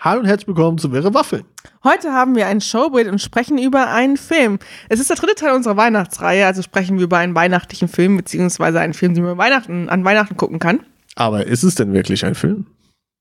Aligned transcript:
Hallo 0.00 0.20
und 0.20 0.26
herzlich 0.26 0.46
willkommen 0.46 0.78
zu 0.78 0.92
Wäre 0.92 1.12
Waffel. 1.12 1.44
Heute 1.82 2.12
haben 2.12 2.36
wir 2.36 2.46
ein 2.46 2.60
Showbild 2.60 3.08
und 3.08 3.20
sprechen 3.20 3.58
über 3.58 3.88
einen 3.88 4.16
Film. 4.16 4.60
Es 4.88 5.00
ist 5.00 5.10
der 5.10 5.16
dritte 5.16 5.34
Teil 5.34 5.56
unserer 5.56 5.76
Weihnachtsreihe, 5.76 6.46
also 6.46 6.62
sprechen 6.62 6.98
wir 6.98 7.04
über 7.04 7.18
einen 7.18 7.34
weihnachtlichen 7.34 7.88
Film, 7.88 8.16
beziehungsweise 8.16 8.78
einen 8.78 8.94
Film, 8.94 9.14
den 9.14 9.24
man 9.24 9.38
Weihnachten, 9.38 9.88
an 9.88 10.04
Weihnachten 10.04 10.36
gucken 10.36 10.60
kann. 10.60 10.80
Aber 11.16 11.46
ist 11.46 11.64
es 11.64 11.74
denn 11.74 11.92
wirklich 11.92 12.24
ein 12.24 12.36
Film? 12.36 12.66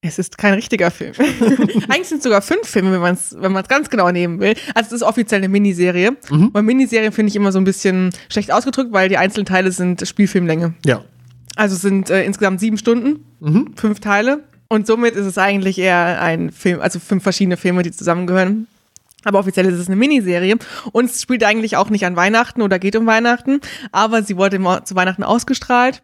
Es 0.01 0.19
ist 0.19 0.37
kein 0.37 0.53
richtiger 0.53 0.91
Film. 0.91 1.13
Eigentlich 1.89 2.09
sind 2.09 2.19
es 2.19 2.23
sogar 2.23 2.43
fünf 2.43 2.67
Filme, 2.67 2.91
wenn 2.91 3.01
man 3.01 3.15
es 3.15 3.35
wenn 3.39 3.51
man's 3.51 3.67
ganz 3.67 3.89
genau 3.89 4.11
nehmen 4.11 4.39
will. 4.39 4.53
Also 4.75 4.89
es 4.89 5.01
ist 5.01 5.03
offiziell 5.03 5.39
eine 5.39 5.49
Miniserie. 5.49 6.15
Mhm. 6.29 6.49
Und 6.49 6.65
Miniserien 6.65 7.11
finde 7.11 7.31
ich 7.31 7.35
immer 7.35 7.51
so 7.51 7.57
ein 7.57 7.63
bisschen 7.63 8.11
schlecht 8.29 8.51
ausgedrückt, 8.51 8.93
weil 8.93 9.09
die 9.09 9.17
einzelnen 9.17 9.47
Teile 9.47 9.71
sind 9.71 10.07
Spielfilmlänge. 10.07 10.75
Ja. 10.85 11.03
Also 11.55 11.73
es 11.75 11.81
sind 11.81 12.11
äh, 12.11 12.23
insgesamt 12.23 12.59
sieben 12.59 12.77
Stunden, 12.77 13.25
mhm. 13.39 13.73
fünf 13.75 13.99
Teile. 13.99 14.43
Und 14.67 14.87
somit 14.87 15.15
ist 15.15 15.25
es 15.25 15.37
eigentlich 15.37 15.77
eher 15.77 16.21
ein 16.21 16.51
Film, 16.51 16.81
also 16.81 16.99
fünf 16.99 17.23
verschiedene 17.23 17.57
Filme, 17.57 17.83
die 17.83 17.91
zusammengehören. 17.91 18.67
Aber 19.23 19.39
offiziell 19.39 19.65
ist 19.65 19.79
es 19.79 19.87
eine 19.87 19.95
Miniserie. 19.95 20.57
Und 20.91 21.05
es 21.05 21.21
spielt 21.21 21.43
eigentlich 21.43 21.77
auch 21.77 21.89
nicht 21.89 22.05
an 22.05 22.15
Weihnachten 22.15 22.61
oder 22.61 22.79
geht 22.79 22.95
um 22.95 23.05
Weihnachten, 23.05 23.61
aber 23.91 24.23
sie 24.23 24.37
wurde 24.37 24.59
zu 24.83 24.95
Weihnachten 24.95 25.23
ausgestrahlt 25.23 26.03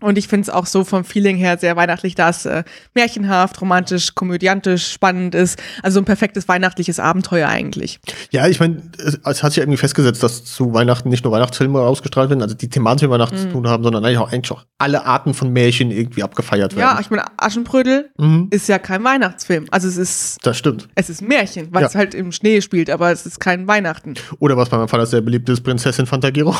und 0.00 0.16
ich 0.16 0.28
finde 0.28 0.42
es 0.42 0.50
auch 0.50 0.66
so 0.66 0.84
vom 0.84 1.04
Feeling 1.04 1.36
her 1.36 1.58
sehr 1.58 1.74
weihnachtlich, 1.74 2.14
da 2.14 2.30
es 2.30 2.46
äh, 2.46 2.62
märchenhaft, 2.94 3.60
romantisch, 3.60 4.14
komödiantisch, 4.14 4.92
spannend 4.92 5.34
ist. 5.34 5.60
Also 5.82 6.00
ein 6.00 6.04
perfektes 6.04 6.46
weihnachtliches 6.46 7.00
Abenteuer 7.00 7.48
eigentlich. 7.48 7.98
Ja, 8.30 8.46
ich 8.46 8.60
meine, 8.60 8.82
es, 8.98 9.18
es, 9.24 9.42
hat 9.42 9.52
sich 9.52 9.58
irgendwie 9.58 9.76
festgesetzt, 9.76 10.22
dass 10.22 10.44
zu 10.44 10.72
Weihnachten 10.72 11.08
nicht 11.08 11.24
nur 11.24 11.32
Weihnachtsfilme 11.32 11.80
ausgestrahlt 11.80 12.30
werden, 12.30 12.42
also 12.42 12.54
die 12.54 12.68
thematisch 12.68 13.02
mit 13.02 13.10
Weihnachten 13.10 13.36
mhm. 13.36 13.40
zu 13.40 13.48
tun 13.48 13.68
haben, 13.68 13.82
sondern 13.82 14.04
eigentlich 14.04 14.18
auch, 14.18 14.30
eigentlich 14.32 14.52
auch 14.52 14.64
alle 14.78 15.04
Arten 15.04 15.34
von 15.34 15.52
Märchen 15.52 15.90
irgendwie 15.90 16.22
abgefeiert 16.22 16.76
werden. 16.76 16.88
Ja, 16.88 17.00
ich 17.00 17.10
meine, 17.10 17.24
Aschenbrödel 17.36 18.10
mhm. 18.18 18.48
ist 18.50 18.68
ja 18.68 18.78
kein 18.78 19.02
Weihnachtsfilm. 19.02 19.66
Also 19.70 19.88
es 19.88 19.96
ist. 19.96 20.38
Das 20.44 20.56
stimmt. 20.56 20.88
Es 20.94 21.10
ist 21.10 21.22
Märchen, 21.22 21.68
weil 21.72 21.82
ja. 21.82 21.88
es 21.88 21.96
halt 21.96 22.14
im 22.14 22.30
Schnee 22.30 22.60
spielt, 22.60 22.88
aber 22.88 23.10
es 23.10 23.26
ist 23.26 23.40
kein 23.40 23.66
Weihnachten. 23.66 24.14
Oder 24.38 24.56
was 24.56 24.68
bei 24.68 24.76
meinem 24.76 24.88
Vater 24.88 25.06
sehr 25.06 25.22
beliebt 25.22 25.48
ist, 25.48 25.62
Prinzessin 25.62 26.06
Fantagiro. 26.06 26.54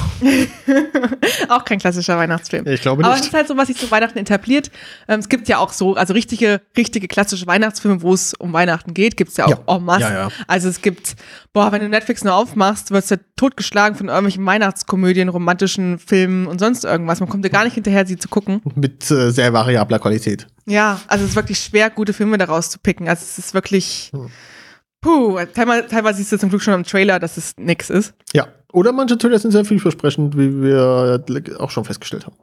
auch 1.48 1.64
kein 1.64 1.78
klassischer 1.78 2.18
Weihnachtsfilm. 2.18 2.66
Ich 2.66 2.80
glaube 2.80 3.02
nicht. 3.02 3.10
Aber 3.10 3.27
ist 3.28 3.34
halt 3.34 3.48
so, 3.48 3.56
was 3.56 3.68
sich 3.68 3.76
zu 3.76 3.90
Weihnachten 3.90 4.18
etabliert. 4.18 4.70
Ähm, 5.06 5.20
es 5.20 5.28
gibt 5.28 5.48
ja 5.48 5.58
auch 5.58 5.72
so, 5.72 5.94
also 5.94 6.14
richtige, 6.14 6.60
richtige 6.76 7.08
klassische 7.08 7.46
Weihnachtsfilme, 7.46 8.02
wo 8.02 8.12
es 8.12 8.34
um 8.34 8.52
Weihnachten 8.52 8.94
geht, 8.94 9.16
gibt 9.16 9.30
es 9.30 9.36
ja 9.36 9.46
auch 9.46 9.64
ja. 9.66 9.76
en 9.76 9.84
masse. 9.84 10.02
Ja, 10.02 10.12
ja. 10.12 10.28
Also 10.46 10.68
es 10.68 10.82
gibt, 10.82 11.16
boah, 11.52 11.72
wenn 11.72 11.80
du 11.80 11.88
Netflix 11.88 12.24
nur 12.24 12.34
aufmachst, 12.34 12.90
wirst 12.90 13.10
du 13.10 13.16
ja 13.16 13.20
totgeschlagen 13.36 13.96
von 13.96 14.08
irgendwelchen 14.08 14.44
Weihnachtskomödien, 14.44 15.28
romantischen 15.28 15.98
Filmen 15.98 16.46
und 16.46 16.58
sonst 16.58 16.84
irgendwas. 16.84 17.20
Man 17.20 17.28
kommt 17.28 17.44
ja 17.44 17.50
gar 17.50 17.64
nicht 17.64 17.74
hinterher, 17.74 18.06
sie 18.06 18.16
zu 18.16 18.28
gucken. 18.28 18.60
Mit 18.74 19.10
äh, 19.10 19.30
sehr 19.30 19.52
variabler 19.52 19.98
Qualität. 19.98 20.46
Ja, 20.66 21.00
also 21.08 21.24
es 21.24 21.30
ist 21.30 21.36
wirklich 21.36 21.58
schwer, 21.58 21.90
gute 21.90 22.12
Filme 22.12 22.38
daraus 22.38 22.70
zu 22.70 22.78
picken. 22.78 23.08
Also 23.08 23.22
es 23.22 23.38
ist 23.38 23.54
wirklich. 23.54 24.10
Hm. 24.12 24.30
Puh, 25.00 25.38
teilweise, 25.54 25.86
teilweise 25.86 26.18
siehst 26.18 26.32
du 26.32 26.38
zum 26.38 26.50
Glück 26.50 26.60
schon 26.60 26.74
im 26.74 26.82
Trailer, 26.82 27.20
dass 27.20 27.36
es 27.36 27.52
nix 27.56 27.88
ist. 27.88 28.14
Ja. 28.32 28.48
Oder 28.72 28.92
manche 28.92 29.16
Trailer 29.16 29.38
sind 29.38 29.52
sehr 29.52 29.64
vielversprechend, 29.64 30.36
wie 30.36 30.60
wir 30.62 31.24
auch 31.58 31.70
schon 31.70 31.84
festgestellt 31.84 32.26
haben. 32.26 32.36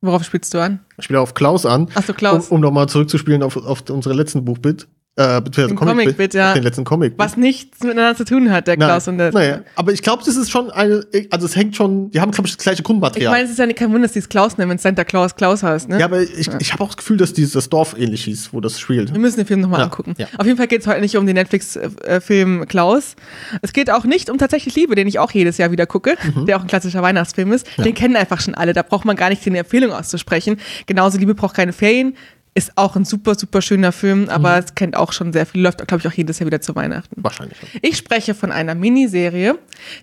Worauf 0.00 0.22
spielst 0.24 0.54
du 0.54 0.62
an? 0.62 0.80
Ich 0.96 1.04
spiele 1.04 1.20
auf 1.20 1.34
Klaus 1.34 1.66
an. 1.66 1.88
Achso, 1.94 2.12
Klaus. 2.12 2.48
Um, 2.48 2.56
um 2.56 2.60
nochmal 2.60 2.88
zurückzuspielen 2.88 3.42
auf, 3.42 3.56
auf 3.56 3.82
unsere 3.90 4.14
letzten 4.14 4.44
Buchbit. 4.44 4.86
Äh, 5.18 5.42
den 5.42 5.74
Comic, 5.74 6.16
Comic 6.16 6.32
ja. 6.32 6.54
Den 6.54 6.62
letzten 6.62 6.84
Comic. 6.84 7.14
Was 7.16 7.36
nichts 7.36 7.82
miteinander 7.82 8.16
zu 8.16 8.24
tun 8.24 8.52
hat, 8.52 8.68
der 8.68 8.76
Klaus 8.76 9.06
Nein. 9.06 9.14
und 9.14 9.18
der. 9.18 9.32
Naja, 9.32 9.60
aber 9.74 9.92
ich 9.92 10.00
glaube, 10.02 10.22
das 10.24 10.36
ist 10.36 10.48
schon 10.48 10.70
eine, 10.70 11.04
also 11.30 11.44
es 11.44 11.56
hängt 11.56 11.74
schon, 11.74 12.12
die 12.12 12.20
haben, 12.20 12.30
glaube 12.30 12.46
ich, 12.46 12.56
das 12.56 12.62
gleiche 12.62 12.84
Grundmaterial. 12.84 13.32
Ich 13.32 13.36
meine, 13.36 13.44
es 13.44 13.50
ist 13.50 13.58
ja 13.58 13.66
kein 13.72 13.88
Wunder, 13.88 14.02
dass 14.02 14.12
die 14.12 14.20
es 14.20 14.28
Klaus 14.28 14.58
nennen, 14.58 14.70
wenn 14.70 14.78
Santa 14.78 15.02
Claus 15.02 15.34
Klaus 15.34 15.64
heißt, 15.64 15.88
ne? 15.88 15.98
Ja, 15.98 16.04
aber 16.04 16.22
ich, 16.22 16.46
ja. 16.46 16.52
ich 16.60 16.72
habe 16.72 16.84
auch 16.84 16.88
das 16.88 16.98
Gefühl, 16.98 17.16
dass 17.16 17.32
dieses 17.32 17.68
Dorf 17.68 17.96
ähnlich 17.98 18.22
hieß, 18.24 18.50
wo 18.52 18.60
das 18.60 18.78
spielt. 18.78 19.12
Wir 19.12 19.18
müssen 19.18 19.38
den 19.38 19.46
Film 19.46 19.60
nochmal 19.60 19.80
ja. 19.80 19.86
angucken. 19.86 20.14
Ja. 20.18 20.28
Auf 20.38 20.46
jeden 20.46 20.56
Fall 20.56 20.68
geht 20.68 20.82
es 20.82 20.86
heute 20.86 21.00
nicht 21.00 21.16
um 21.16 21.26
den 21.26 21.34
Netflix-Film 21.34 22.66
Klaus. 22.68 23.16
Es 23.60 23.72
geht 23.72 23.90
auch 23.90 24.04
nicht 24.04 24.30
um 24.30 24.38
Tatsächlich 24.38 24.76
Liebe, 24.76 24.94
den 24.94 25.08
ich 25.08 25.18
auch 25.18 25.32
jedes 25.32 25.58
Jahr 25.58 25.72
wieder 25.72 25.86
gucke, 25.86 26.14
mhm. 26.22 26.46
der 26.46 26.58
auch 26.58 26.60
ein 26.60 26.68
klassischer 26.68 27.02
Weihnachtsfilm 27.02 27.50
ist. 27.50 27.66
Den 27.76 27.94
kennen 27.94 28.14
einfach 28.14 28.40
schon 28.40 28.54
alle, 28.54 28.72
da 28.72 28.82
braucht 28.82 29.04
man 29.04 29.16
gar 29.16 29.30
nicht 29.30 29.44
die 29.44 29.50
Empfehlung 29.50 29.90
auszusprechen. 29.90 30.58
Genauso 30.86 31.18
Liebe 31.18 31.34
braucht 31.34 31.56
keine 31.56 31.72
Ferien 31.72 32.14
ist 32.58 32.72
auch 32.76 32.96
ein 32.96 33.04
super, 33.04 33.36
super 33.36 33.62
schöner 33.62 33.92
Film, 33.92 34.28
aber 34.28 34.56
mhm. 34.56 34.64
es 34.64 34.74
kennt 34.74 34.96
auch 34.96 35.12
schon 35.12 35.32
sehr 35.32 35.46
viel, 35.46 35.62
läuft, 35.62 35.78
glaube 35.86 36.00
ich, 36.00 36.08
auch 36.08 36.12
jedes 36.12 36.40
Jahr 36.40 36.46
wieder 36.48 36.60
zu 36.60 36.74
Weihnachten. 36.74 37.14
Wahrscheinlich. 37.22 37.56
Ich 37.82 37.96
spreche 37.96 38.34
von 38.34 38.50
einer 38.50 38.74
Miniserie, 38.74 39.56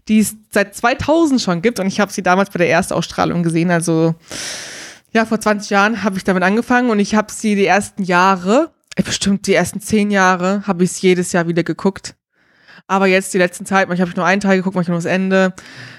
die 0.08 0.20
es 0.20 0.38
seit 0.52 0.74
2000 0.74 1.42
schon 1.42 1.62
gibt 1.62 1.82
und 1.82 1.88
ich 1.88 2.00
habe 2.00 2.14
sie 2.14 2.24
damals 2.24 2.50
bei 2.50 2.60
der 2.60 2.70
Erstausstrahlung 2.70 3.44
gesehen, 3.44 3.72
also 3.72 4.16
ja, 5.12 5.26
vor 5.26 5.40
20 5.40 5.70
Jahren 5.70 6.04
habe 6.04 6.18
ich 6.18 6.24
damit 6.24 6.44
angefangen 6.44 6.90
und 6.90 7.00
ich 7.00 7.14
habe 7.14 7.32
sie 7.32 7.56
die 7.56 7.66
ersten 7.66 8.04
Jahre, 8.04 8.72
äh, 8.96 9.04
bestimmt 9.04 9.48
die 9.48 9.54
ersten 9.54 9.82
zehn 9.82 10.10
Jahre, 10.10 10.64
habe 10.66 10.86
ich 10.86 10.92
es 10.92 11.02
jedes 11.02 11.34
Jahr 11.34 11.50
wieder 11.50 11.64
geguckt. 11.64 12.16
Aber 12.88 13.08
jetzt 13.08 13.34
die 13.34 13.38
letzten 13.38 13.66
Zeit, 13.66 13.90
manchmal 13.90 14.04
habe 14.06 14.12
ich 14.12 14.18
nur 14.18 14.26
einen 14.26 14.42
Teil 14.42 14.58
geguckt, 14.58 14.76
manchmal 14.76 14.94
nur 14.94 15.04
das 15.04 15.12
Ende, 15.12 15.54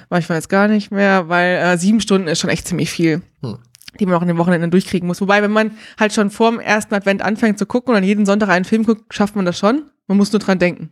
manchmal 0.08 0.38
jetzt 0.38 0.48
gar 0.48 0.68
nicht 0.68 0.90
mehr, 0.90 1.28
weil 1.28 1.56
äh, 1.56 1.76
sieben 1.76 2.00
Stunden 2.00 2.28
ist 2.28 2.40
schon 2.40 2.50
echt 2.50 2.66
ziemlich 2.66 2.90
viel. 2.90 3.20
Hm 3.42 3.58
die 3.98 4.06
man 4.06 4.14
auch 4.14 4.22
in 4.22 4.28
den 4.28 4.38
Wochenenden 4.38 4.70
durchkriegen 4.70 5.06
muss. 5.06 5.20
Wobei, 5.20 5.42
wenn 5.42 5.50
man 5.50 5.72
halt 5.98 6.12
schon 6.12 6.30
vor 6.30 6.50
dem 6.50 6.60
ersten 6.60 6.94
Advent 6.94 7.22
anfängt 7.22 7.58
zu 7.58 7.66
gucken 7.66 7.90
und 7.90 7.94
dann 7.94 8.04
jeden 8.04 8.26
Sonntag 8.26 8.48
einen 8.48 8.64
Film 8.64 8.84
guckt, 8.84 9.12
schafft 9.12 9.36
man 9.36 9.44
das 9.44 9.58
schon. 9.58 9.90
Man 10.06 10.18
muss 10.18 10.32
nur 10.32 10.40
dran 10.40 10.58
denken. 10.58 10.90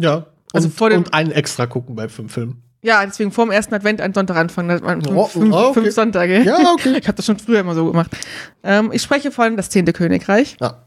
Ja. 0.00 0.26
Also 0.52 0.68
und, 0.68 0.74
vor 0.74 0.90
dem, 0.90 0.98
und 0.98 1.14
einen 1.14 1.32
extra 1.32 1.66
gucken 1.66 1.96
bei 1.96 2.08
fünf 2.08 2.32
Filmen. 2.32 2.62
Ja, 2.82 3.04
deswegen 3.04 3.32
vor 3.32 3.44
dem 3.46 3.50
ersten 3.50 3.74
Advent 3.74 4.00
einen 4.00 4.14
Sonntag 4.14 4.36
anfangen. 4.36 4.80
Oh, 5.08 5.26
fünf, 5.26 5.52
oh, 5.52 5.58
okay. 5.58 5.80
fünf 5.80 5.94
Sonntage. 5.94 6.42
Ja, 6.42 6.72
okay. 6.72 6.96
Ich 7.00 7.08
habe 7.08 7.16
das 7.16 7.26
schon 7.26 7.38
früher 7.38 7.60
immer 7.60 7.74
so 7.74 7.86
gemacht. 7.86 8.10
Ähm, 8.62 8.90
ich 8.92 9.02
spreche 9.02 9.32
von 9.32 9.56
Das 9.56 9.70
Zehnte 9.70 9.92
Königreich. 9.92 10.56
Ja. 10.60 10.84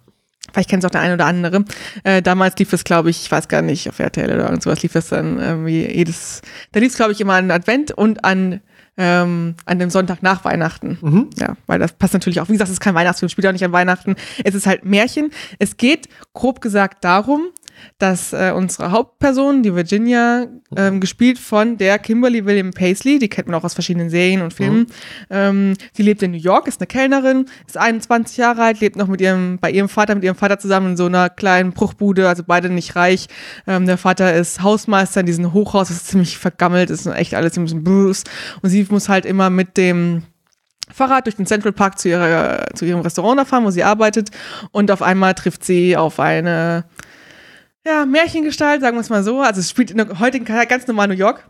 Vielleicht 0.54 0.70
kennt 0.70 0.84
es 0.84 0.88
auch 0.88 0.92
der 0.92 1.02
eine 1.02 1.16
oder 1.16 1.26
andere. 1.26 1.66
Äh, 2.04 2.22
damals 2.22 2.58
lief 2.58 2.74
es, 2.74 2.84
glaube 2.84 3.10
ich, 3.10 3.24
ich 3.24 3.32
weiß 3.32 3.48
gar 3.50 3.62
nicht, 3.62 3.90
auf 3.90 4.00
RTL 4.00 4.32
oder 4.32 4.46
irgendwas 4.46 4.82
lief 4.82 4.96
es 4.96 5.10
dann 5.10 5.40
irgendwie 5.40 5.86
jedes, 5.86 6.42
da 6.72 6.80
lief 6.80 6.92
es, 6.92 6.98
glaube 6.98 7.12
ich, 7.12 7.22
immer 7.22 7.34
an 7.34 7.52
Advent 7.52 7.92
und 7.92 8.24
an 8.24 8.62
ähm, 9.00 9.56
an 9.66 9.80
dem 9.80 9.90
Sonntag 9.90 10.22
nach 10.22 10.44
Weihnachten. 10.44 10.98
Mhm. 11.02 11.30
Ja, 11.38 11.56
weil 11.68 11.80
das 11.80 11.94
passt 11.94 12.14
natürlich 12.14 12.42
auch. 12.42 12.50
Wie 12.50 12.54
gesagt, 12.54 12.68
es 12.68 12.74
ist 12.74 12.80
kein 12.82 12.96
Weihnachtsfilm, 12.96 13.30
spielt 13.30 13.48
auch 13.48 13.54
nicht 13.54 13.64
an 13.64 13.72
Weihnachten. 13.72 14.16
Es 14.44 14.54
ist 14.54 14.68
halt 14.68 14.84
Märchen. 14.84 15.32
Es 15.58 15.78
geht 15.78 16.10
grob 16.34 16.60
gesagt 16.60 17.06
darum, 17.06 17.48
dass 17.98 18.34
äh, 18.34 18.54
unsere 18.56 18.92
Hauptperson, 18.92 19.64
die 19.64 19.76
Virginia, 19.76 20.48
ähm, 20.76 21.00
gespielt 21.00 21.40
von 21.40 21.78
der 21.78 22.00
Kimberly 22.00 22.46
William 22.46 22.72
Paisley, 22.72 23.20
die 23.20 23.30
kennt 23.30 23.48
man 23.48 23.56
auch 23.56 23.64
aus 23.64 23.74
verschiedenen 23.74 24.10
Serien 24.10 24.42
und 24.42 24.54
Filmen. 24.54 24.80
Mhm. 24.80 24.88
Ähm, 25.30 25.74
sie 25.94 26.04
lebt 26.04 26.24
in 26.24 26.32
New 26.32 26.38
York, 26.38 26.68
ist 26.68 26.80
eine 26.80 26.88
Kellnerin, 26.88 27.46
ist 27.68 27.78
21 27.78 28.38
Jahre 28.38 28.64
alt, 28.64 28.80
lebt 28.80 28.96
noch 28.96 29.08
mit 29.08 29.22
ihrem, 29.22 29.58
bei 29.60 29.72
ihrem 29.72 29.90
Vater, 29.90 30.16
mit 30.16 30.24
ihrem 30.24 30.36
Vater 30.36 30.60
zusammen 30.60 30.92
in 30.92 30.98
so 30.98 31.06
einer 31.06 31.30
kleinen 31.30 31.74
Bruchbude, 31.74 32.28
also 32.28 32.44
beide 32.46 32.70
nicht 32.70 32.96
reich. 32.96 33.28
Ähm, 33.68 33.86
der 33.86 33.98
Vater 33.98 34.34
ist 34.34 34.62
Hausmeister 34.62 35.22
in 35.22 35.26
diesem 35.26 35.54
Hochhaus, 35.54 35.90
das 35.90 35.98
ist 35.98 36.08
ziemlich 36.08 36.38
vergammelt, 36.38 36.90
ist 36.90 37.06
echt 37.06 37.34
alles 37.34 37.58
ein 37.58 37.64
bisschen 37.64 37.84
Bruce. 37.84 38.24
Und 38.62 38.70
sie 38.70 38.86
muss 38.90 39.10
halt 39.10 39.26
immer 39.26 39.50
mit 39.50 39.78
dem 39.78 40.24
Fahrrad 40.92 41.26
durch 41.26 41.36
den 41.36 41.46
Central 41.46 41.74
Park 41.74 42.00
zu, 42.00 42.10
ihrer, 42.10 42.68
zu 42.74 42.86
ihrem 42.86 43.02
Restaurant 43.02 43.48
fahren, 43.48 43.64
wo 43.64 43.72
sie 43.72 43.84
arbeitet. 43.84 44.30
Und 44.72 44.92
auf 44.92 45.02
einmal 45.02 45.34
trifft 45.34 45.64
sie 45.64 45.96
auf 45.96 46.20
eine 46.20 46.86
ja, 47.86 48.06
Märchengestalt, 48.06 48.82
sagen 48.82 48.98
wir 48.98 49.02
es 49.02 49.10
mal 49.10 49.24
so. 49.24 49.42
Also 49.42 49.62
es 49.62 49.70
spielt 49.70 49.92
in 49.92 49.98
der 49.98 50.20
heutigen 50.20 50.46
ganz 50.46 50.88
normal 50.88 51.08
New 51.08 51.14
York. 51.14 51.50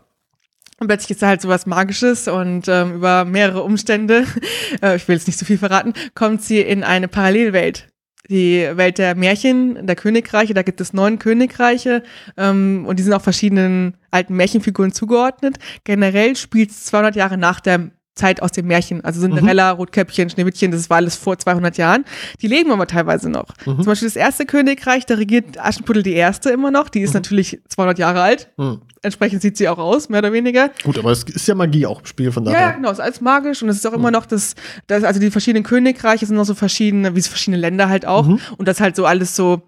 Und 0.78 0.86
plötzlich 0.86 1.10
ist 1.10 1.22
da 1.22 1.28
halt 1.28 1.42
so 1.42 1.48
was 1.48 1.66
Magisches 1.66 2.26
und 2.26 2.66
ähm, 2.66 2.94
über 2.94 3.26
mehrere 3.26 3.62
Umstände, 3.62 4.24
äh, 4.82 4.96
ich 4.96 5.06
will 5.06 5.16
jetzt 5.16 5.26
nicht 5.26 5.38
zu 5.38 5.44
so 5.44 5.46
viel 5.46 5.58
verraten, 5.58 5.92
kommt 6.14 6.42
sie 6.42 6.60
in 6.60 6.84
eine 6.84 7.06
Parallelwelt. 7.06 7.88
Die 8.30 8.66
Welt 8.74 8.96
der 8.96 9.14
Märchen, 9.14 9.86
der 9.86 9.96
Königreiche, 9.96 10.54
da 10.54 10.62
gibt 10.62 10.80
es 10.80 10.92
neun 10.92 11.18
Königreiche 11.18 12.02
ähm, 12.36 12.84
und 12.86 12.98
die 12.98 13.02
sind 13.02 13.12
auch 13.12 13.20
verschiedenen 13.20 13.96
alten 14.10 14.36
Märchenfiguren 14.36 14.92
zugeordnet. 14.92 15.58
Generell 15.84 16.36
spielt 16.36 16.70
es 16.70 16.84
200 16.86 17.16
Jahre 17.16 17.36
nach 17.36 17.60
der 17.60 17.90
Zeit 18.20 18.42
aus 18.42 18.52
dem 18.52 18.66
Märchen. 18.66 19.02
Also 19.02 19.20
Cinderella, 19.20 19.72
mhm. 19.72 19.80
Rotkäppchen, 19.80 20.28
Schneewittchen, 20.28 20.70
das 20.70 20.90
war 20.90 20.98
alles 20.98 21.16
vor 21.16 21.38
200 21.38 21.76
Jahren. 21.78 22.04
Die 22.42 22.46
leben 22.46 22.70
aber 22.70 22.86
teilweise 22.86 23.30
noch. 23.30 23.46
Mhm. 23.64 23.76
Zum 23.76 23.86
Beispiel 23.86 24.08
das 24.08 24.16
erste 24.16 24.44
Königreich, 24.44 25.06
da 25.06 25.14
regiert 25.14 25.58
Aschenputtel 25.58 26.02
die 26.02 26.12
erste 26.12 26.50
immer 26.50 26.70
noch. 26.70 26.88
Die 26.88 27.00
ist 27.00 27.10
mhm. 27.10 27.20
natürlich 27.20 27.60
200 27.68 27.98
Jahre 27.98 28.20
alt. 28.20 28.50
Mhm. 28.56 28.82
Entsprechend 29.02 29.40
sieht 29.40 29.56
sie 29.56 29.68
auch 29.68 29.78
aus, 29.78 30.10
mehr 30.10 30.18
oder 30.18 30.32
weniger. 30.32 30.70
Gut, 30.84 30.98
aber 30.98 31.10
es 31.10 31.22
ist 31.22 31.48
ja 31.48 31.54
Magie 31.54 31.86
auch 31.86 32.00
im 32.00 32.06
Spiel 32.06 32.30
von 32.30 32.44
daher. 32.44 32.60
Ja, 32.60 32.70
genau, 32.72 32.90
es 32.90 32.98
ist 32.98 33.04
alles 33.04 33.20
magisch 33.22 33.62
und 33.62 33.70
es 33.70 33.76
ist 33.76 33.86
auch 33.86 33.94
immer 33.94 34.08
mhm. 34.08 34.14
noch 34.14 34.26
das, 34.26 34.54
das, 34.86 35.04
also 35.04 35.18
die 35.18 35.30
verschiedenen 35.30 35.64
Königreiche 35.64 36.26
sind 36.26 36.36
noch 36.36 36.44
so 36.44 36.54
verschiedene, 36.54 37.16
wie 37.16 37.22
verschiedene 37.22 37.56
Länder 37.56 37.88
halt 37.88 38.04
auch. 38.04 38.26
Mhm. 38.26 38.40
Und 38.58 38.68
das 38.68 38.80
halt 38.80 38.96
so 38.96 39.06
alles 39.06 39.34
so, 39.34 39.62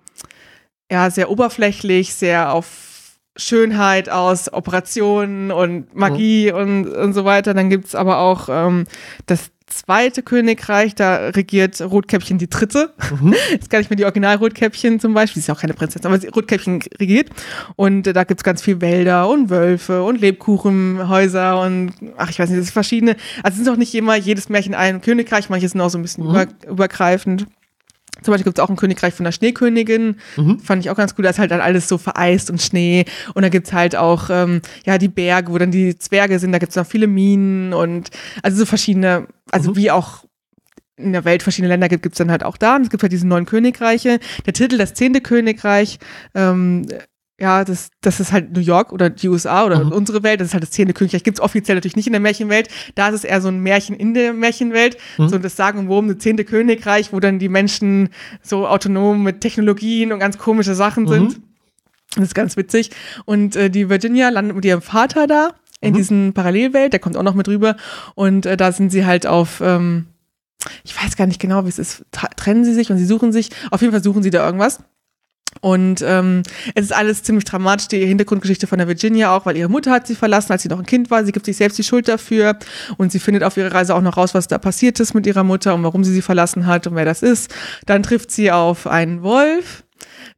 ja, 0.91 1.11
sehr 1.11 1.31
oberflächlich, 1.31 2.13
sehr 2.13 2.53
auf 2.53 2.92
Schönheit 3.37 4.09
aus 4.09 4.53
Operationen 4.53 5.51
und 5.51 5.95
Magie 5.95 6.53
mhm. 6.53 6.59
und, 6.59 6.89
und 6.89 7.13
so 7.13 7.25
weiter. 7.25 7.55
Dann 7.55 7.71
gibt's 7.71 7.95
aber 7.95 8.19
auch 8.19 8.49
ähm, 8.51 8.85
das 9.27 9.51
zweite 9.73 10.23
Königreich, 10.23 10.95
da 10.95 11.29
regiert 11.29 11.81
Rotkäppchen 11.81 12.39
die 12.39 12.49
dritte. 12.49 12.93
Mhm. 13.21 13.35
Jetzt 13.51 13.71
kann 13.71 13.81
ich 13.81 13.91
mir 13.91 13.97
die 13.97 14.05
Original-Rotkäppchen 14.05 15.01
zum 15.01 15.15
Beispiel, 15.15 15.41
sie 15.41 15.45
ist 15.45 15.47
ja 15.49 15.55
auch 15.55 15.61
keine 15.61 15.75
Prinzessin, 15.75 16.13
aber 16.13 16.23
Rotkäppchen 16.31 16.83
regiert. 16.99 17.31
Und 17.77 18.07
äh, 18.07 18.13
da 18.13 18.25
gibt's 18.25 18.45
ganz 18.45 18.63
viel 18.63 18.81
Wälder 18.81 19.29
und 19.29 19.51
Wölfe 19.51 20.03
und 20.03 20.21
Lebkuchenhäuser 20.21 21.61
und 21.61 21.93
ach, 22.17 22.31
ich 22.31 22.39
weiß 22.39 22.51
nicht, 22.51 22.59
das 22.59 22.67
ist 22.67 22.73
verschiedene. 22.73 23.17
Also 23.43 23.57
es 23.57 23.63
ist 23.67 23.73
auch 23.73 23.79
nicht 23.79 23.95
immer 23.95 24.17
jedes 24.17 24.49
Märchen 24.49 24.75
ein 24.75 25.01
Königreich, 25.01 25.49
manche 25.49 25.69
sind 25.69 25.81
auch 25.81 25.91
so 25.91 25.99
ein 25.99 26.03
bisschen 26.03 26.25
mhm. 26.25 26.31
über, 26.31 26.47
übergreifend. 26.69 27.47
Zum 28.23 28.33
Beispiel 28.33 28.45
gibt 28.45 28.59
es 28.59 28.65
auch 28.65 28.71
ein 28.71 28.77
Königreich 28.77 29.15
von 29.15 29.25
der 29.25 29.33
Schneekönigin. 29.33 30.17
Mhm. 30.37 30.59
Fand 30.61 30.85
ich 30.85 30.91
auch 30.91 30.97
ganz 30.97 31.15
gut. 31.15 31.25
Da 31.25 31.31
ist 31.31 31.39
halt 31.39 31.51
dann 31.51 31.61
alles 31.61 31.89
so 31.89 31.99
vereist 31.99 32.51
und 32.51 32.61
Schnee. 32.61 33.05
Und 33.35 33.43
da 33.43 33.49
gibt 33.49 33.67
es 33.67 33.73
halt 33.73 33.97
auch 33.97 34.31
ähm, 34.31 34.63
ja, 34.85 34.99
die 34.99 35.09
Berge, 35.09 35.53
wo 35.53 35.59
dann 35.59 35.71
die 35.71 35.99
Zwerge 35.99 36.39
sind. 36.39 36.53
Da 36.53 36.59
gibt 36.59 36.71
es 36.71 36.77
noch 36.77 36.87
viele 36.87 37.07
Minen 37.07 37.73
und 37.73 38.11
also 38.43 38.59
so 38.59 38.67
verschiedene, 38.67 39.27
also 39.51 39.71
mhm. 39.71 39.77
wie 39.77 39.91
auch 39.91 40.25
in 40.97 41.13
der 41.13 41.25
Welt 41.25 41.43
verschiedene 41.43 41.69
Länder 41.69 41.89
gibt, 41.89 42.03
gibt 42.03 42.15
es 42.15 42.19
dann 42.19 42.31
halt 42.31 42.45
auch 42.45 42.57
da. 42.57 42.77
Und 42.77 42.83
es 42.83 42.91
gibt 42.91 43.03
halt 43.03 43.13
diese 43.13 43.27
neuen 43.27 43.47
Königreiche. 43.47 44.21
Der 44.47 44.53
Titel, 44.53 44.79
das 44.79 44.95
zehnte 44.95 45.21
Königreich, 45.21 45.99
ähm, 46.35 46.87
ja, 47.43 47.65
das, 47.65 47.91
das 48.03 48.21
ist 48.21 48.31
halt 48.31 48.53
New 48.53 48.61
York 48.61 48.93
oder 48.93 49.11
die 49.11 49.29
USA 49.29 49.65
oder 49.65 49.85
mhm. 49.85 49.91
unsere 49.91 50.23
Welt, 50.23 50.41
das 50.41 50.49
ist 50.49 50.55
halt 50.55 50.63
das 50.63 50.71
zehnte 50.71 50.95
Königreich. 50.95 51.25
Gibt 51.25 51.39
es 51.39 51.43
offiziell 51.43 51.75
natürlich 51.75 51.97
nicht 51.97 52.07
in 52.07 52.13
der 52.13 52.21
Märchenwelt. 52.21 52.69
Da 52.95 53.09
ist 53.09 53.17
es 53.17 53.25
eher 53.25 53.41
so 53.41 53.49
ein 53.49 53.59
Märchen 53.59 53.97
in 53.97 54.15
der 54.15 54.33
Märchenwelt. 54.33 54.97
Mhm. 55.19 55.29
So 55.29 55.39
das 55.39 55.57
Sagen 55.57 55.89
und 55.89 56.09
das 56.09 56.19
zehnte 56.19 56.45
Königreich, 56.45 57.13
wo 57.13 57.19
dann 57.19 57.41
die 57.41 57.49
Menschen 57.49 58.11
so 58.43 58.69
autonom 58.69 59.25
mit 59.25 59.41
Technologien 59.41 60.13
und 60.13 60.21
ganz 60.21 60.39
komische 60.39 60.77
Sachen 60.77 61.09
sind. 61.09 61.39
Mhm. 61.39 61.43
Das 62.15 62.27
ist 62.27 62.35
ganz 62.37 62.57
witzig. 62.57 62.91
Und 63.25 63.57
äh, 63.57 63.71
die 63.71 63.91
Virginia 63.91 64.29
landet 64.29 64.55
mit 64.55 64.65
ihrem 64.65 64.83
Vater 64.83 65.27
da 65.27 65.51
in 65.81 65.95
mhm. 65.95 65.97
diesen 65.97 66.33
Parallelwelt, 66.35 66.93
der 66.93 67.01
kommt 67.01 67.17
auch 67.17 67.25
noch 67.25 67.35
mit 67.35 67.49
rüber. 67.49 67.75
Und 68.15 68.47
äh, 68.47 68.57
da 68.57 68.71
sind 68.71 68.91
sie 68.91 69.05
halt 69.05 69.27
auf, 69.27 69.61
ähm, 69.65 70.07
ich 70.85 70.97
weiß 70.97 71.17
gar 71.17 71.27
nicht 71.27 71.41
genau, 71.41 71.65
wie 71.65 71.71
es 71.71 71.81
ist, 71.81 72.05
trennen 72.37 72.65
sie 72.65 72.73
sich 72.75 72.93
und 72.93 72.99
sie 72.99 73.05
suchen 73.05 73.33
sich. 73.33 73.51
Auf 73.73 73.81
jeden 73.81 73.93
Fall 73.93 74.05
suchen 74.05 74.23
sie 74.23 74.31
da 74.31 74.47
irgendwas. 74.47 74.79
Und 75.61 76.03
ähm, 76.07 76.43
es 76.75 76.87
ist 76.87 76.93
alles 76.93 77.23
ziemlich 77.23 77.45
dramatisch, 77.45 77.89
die 77.89 78.05
Hintergrundgeschichte 78.05 78.67
von 78.67 78.79
der 78.79 78.89
Virginia 78.89 79.37
auch, 79.37 79.47
weil 79.47 79.57
ihre 79.57 79.69
Mutter 79.69 79.93
hat 79.93 80.07
sie 80.07 80.15
verlassen, 80.15 80.53
als 80.53 80.63
sie 80.63 80.69
noch 80.69 80.79
ein 80.79 80.87
Kind 80.87 81.11
war. 81.11 81.25
Sie 81.25 81.33
gibt 81.33 81.47
sich 81.47 81.57
selbst 81.57 81.79
die 81.79 81.85
Schuld 81.85 82.09
dafür 82.09 82.59
und 82.97 83.13
sie 83.13 83.19
findet 83.19 83.45
auf 83.45 83.57
ihrer 83.57 83.73
Reise 83.73 83.95
auch 83.95 84.01
noch 84.01 84.17
raus, 84.17 84.35
was 84.35 84.49
da 84.49 84.59
passiert 84.59 84.99
ist 84.99 85.15
mit 85.15 85.27
ihrer 85.27 85.45
Mutter 85.45 85.75
und 85.75 85.83
warum 85.85 86.05
sie 86.05 86.13
sie 86.13 86.23
verlassen 86.23 86.67
hat 86.67 86.87
und 86.87 86.97
wer 86.97 87.05
das 87.05 87.23
ist. 87.23 87.55
Dann 87.87 88.03
trifft 88.03 88.31
sie 88.31 88.51
auf 88.51 88.87
einen 88.87 89.23
Wolf, 89.23 89.85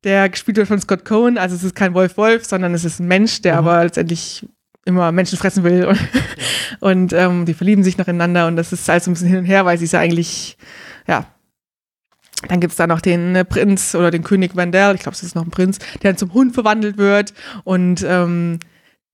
der 0.02 0.28
gespielt 0.28 0.56
wird 0.56 0.68
von 0.68 0.80
Scott 0.80 1.04
Cohen. 1.04 1.38
Also 1.38 1.56
es 1.56 1.64
ist 1.64 1.74
kein 1.74 1.94
Wolf-Wolf, 1.94 2.44
sondern 2.44 2.74
es 2.74 2.84
ist 2.84 3.00
ein 3.00 3.08
Mensch, 3.08 3.40
der 3.40 3.54
mhm. 3.54 3.58
aber 3.68 3.84
letztendlich 3.84 4.46
immer 4.84 5.12
Menschen 5.12 5.38
fressen 5.38 5.64
will 5.64 5.86
und, 5.86 5.98
ja. 6.12 6.78
und 6.80 7.12
ähm, 7.14 7.46
die 7.46 7.54
verlieben 7.54 7.82
sich 7.82 7.96
nacheinander 7.96 8.46
und 8.46 8.56
das 8.56 8.72
ist 8.72 8.88
alles 8.90 9.04
so 9.04 9.10
ein 9.10 9.14
bisschen 9.14 9.28
hin 9.28 9.38
und 9.38 9.44
her, 9.46 9.64
weil 9.64 9.78
sie 9.78 9.84
ist 9.84 9.92
ja 9.92 10.00
eigentlich, 10.00 10.58
ja, 11.06 11.26
dann 12.48 12.60
gibt's 12.60 12.76
da 12.76 12.86
noch 12.86 13.00
den 13.00 13.34
äh, 13.36 13.44
Prinz 13.44 13.94
oder 13.94 14.10
den 14.10 14.24
König 14.24 14.56
Vandel, 14.56 14.94
ich 14.94 15.02
glaube, 15.02 15.16
es 15.16 15.22
ist 15.22 15.34
noch 15.34 15.44
ein 15.44 15.50
Prinz, 15.50 15.78
der 16.02 16.10
dann 16.10 16.18
zum 16.18 16.32
Hund 16.34 16.54
verwandelt 16.54 16.98
wird 16.98 17.32
und 17.64 18.04
ähm, 18.06 18.58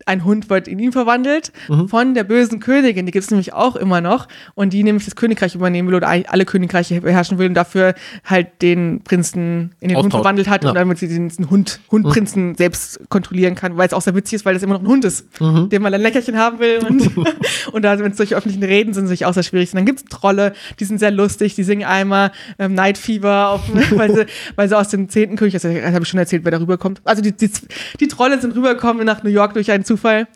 ein 0.06 0.24
Hund 0.24 0.48
wird 0.50 0.68
in 0.68 0.78
ihn 0.78 0.92
verwandelt 0.92 1.52
mhm. 1.68 1.88
von 1.88 2.14
der 2.14 2.24
bösen 2.24 2.60
Königin, 2.60 3.06
die 3.06 3.12
gibt 3.12 3.24
es 3.24 3.30
nämlich 3.30 3.52
auch 3.52 3.76
immer 3.76 4.00
noch 4.00 4.28
und 4.54 4.72
die 4.72 4.82
nämlich 4.82 5.04
das 5.04 5.16
Königreich 5.16 5.54
übernehmen 5.54 5.88
will 5.88 5.94
oder 5.94 6.08
alle 6.08 6.44
Königreiche 6.44 7.00
beherrschen 7.00 7.38
will 7.38 7.48
und 7.48 7.54
dafür 7.54 7.94
halt 8.24 8.62
den 8.62 9.02
Prinzen 9.04 9.74
in 9.80 9.88
den 9.88 9.96
Austausch. 9.96 10.04
Hund 10.04 10.12
verwandelt 10.12 10.48
hat 10.48 10.64
ja. 10.64 10.70
und 10.70 10.76
damit 10.76 10.98
sie 10.98 11.08
diesen 11.08 11.50
Hund, 11.50 11.80
Hundprinzen 11.90 12.50
mhm. 12.50 12.54
selbst 12.54 13.00
kontrollieren 13.08 13.54
kann, 13.54 13.76
weil 13.76 13.86
es 13.86 13.92
auch 13.92 14.02
sehr 14.02 14.14
witzig 14.14 14.36
ist, 14.36 14.44
weil 14.44 14.54
das 14.54 14.62
immer 14.62 14.74
noch 14.74 14.82
ein 14.82 14.88
Hund 14.88 15.04
ist, 15.04 15.40
mhm. 15.40 15.68
den 15.68 15.82
man 15.82 15.92
ein 15.92 16.00
Leckerchen 16.00 16.38
haben 16.38 16.58
will 16.58 16.80
und, 16.88 17.10
und 17.72 17.82
da, 17.82 17.98
wenn 17.98 18.12
es 18.12 18.16
solche 18.16 18.36
öffentlichen 18.36 18.62
Reden 18.62 18.92
sind, 18.92 19.06
sich 19.06 19.26
auch 19.26 19.34
sehr 19.34 19.42
schwierig. 19.42 19.72
Und 19.72 19.76
dann 19.76 19.86
gibt 19.86 20.00
es 20.00 20.04
Trolle, 20.06 20.52
die 20.78 20.84
sind 20.84 20.98
sehr 20.98 21.10
lustig, 21.10 21.54
die 21.54 21.64
singen 21.64 21.84
einmal 21.84 22.32
ähm, 22.58 22.74
Night 22.74 22.98
Fever, 22.98 23.50
auf, 23.50 23.62
weil, 23.90 24.14
sie, 24.14 24.26
weil 24.56 24.68
sie 24.68 24.76
aus 24.76 24.88
dem 24.88 25.08
zehnten 25.08 25.36
König, 25.36 25.54
das 25.54 25.64
habe 25.64 26.00
ich 26.02 26.08
schon 26.08 26.18
erzählt, 26.18 26.44
wer 26.44 26.52
da 26.52 26.58
rüberkommt. 26.58 27.00
Also 27.04 27.22
die, 27.22 27.32
die, 27.32 27.50
die 27.98 28.08
Trolle 28.08 28.40
sind 28.40 28.54
rübergekommen 28.54 29.04
nach 29.06 29.22
New 29.22 29.30
York 29.30 29.54
durch 29.54 29.70
einen 29.70 29.84
Zufall 29.84 30.26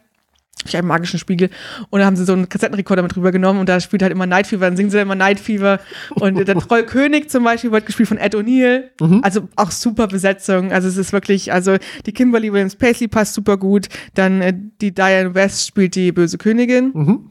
durch 0.63 0.77
einen 0.77 0.89
magischen 0.89 1.19
Spiegel. 1.19 1.51
Und 1.91 2.01
da 2.01 2.07
haben 2.07 2.17
sie 2.17 2.25
so 2.25 2.33
einen 2.33 2.49
Kassettenrekorder 2.49 3.03
mit 3.03 3.15
drüber 3.15 3.33
genommen 3.33 3.61
und 3.61 3.69
da 3.69 3.81
spielt 3.81 4.03
halt 4.03 4.13
immer 4.13 4.27
Night 4.27 4.47
Fever, 4.47 4.67
dann 4.67 4.77
singen 4.77 4.91
sie 4.91 5.01
immer 5.01 5.15
Night 5.15 5.41
Fever. 5.41 5.81
Und 6.11 6.37
der 6.47 6.55
Trollkönig 6.59 7.29
zum 7.29 7.45
Beispiel 7.45 7.73
wird 7.73 7.87
gespielt 7.87 8.09
von 8.09 8.19
Ed 8.19 8.35
O'Neill. 8.35 8.85
Mhm. 9.01 9.21
Also 9.23 9.49
auch 9.57 9.71
super 9.71 10.07
Besetzung. 10.07 10.73
Also 10.73 10.89
es 10.89 10.97
ist 10.97 11.13
wirklich, 11.13 11.53
also 11.53 11.77
die 12.07 12.13
Kimberly 12.13 12.53
Williams 12.53 12.77
Paisley 12.77 13.09
passt 13.09 13.35
super 13.35 13.57
gut. 13.57 13.89
Dann 14.15 14.41
äh, 14.41 14.55
die 14.81 14.95
Diane 14.95 15.35
West 15.35 15.67
spielt 15.67 15.95
die 15.95 16.13
böse 16.13 16.39
Königin. 16.39 16.93
Mhm. 16.95 17.31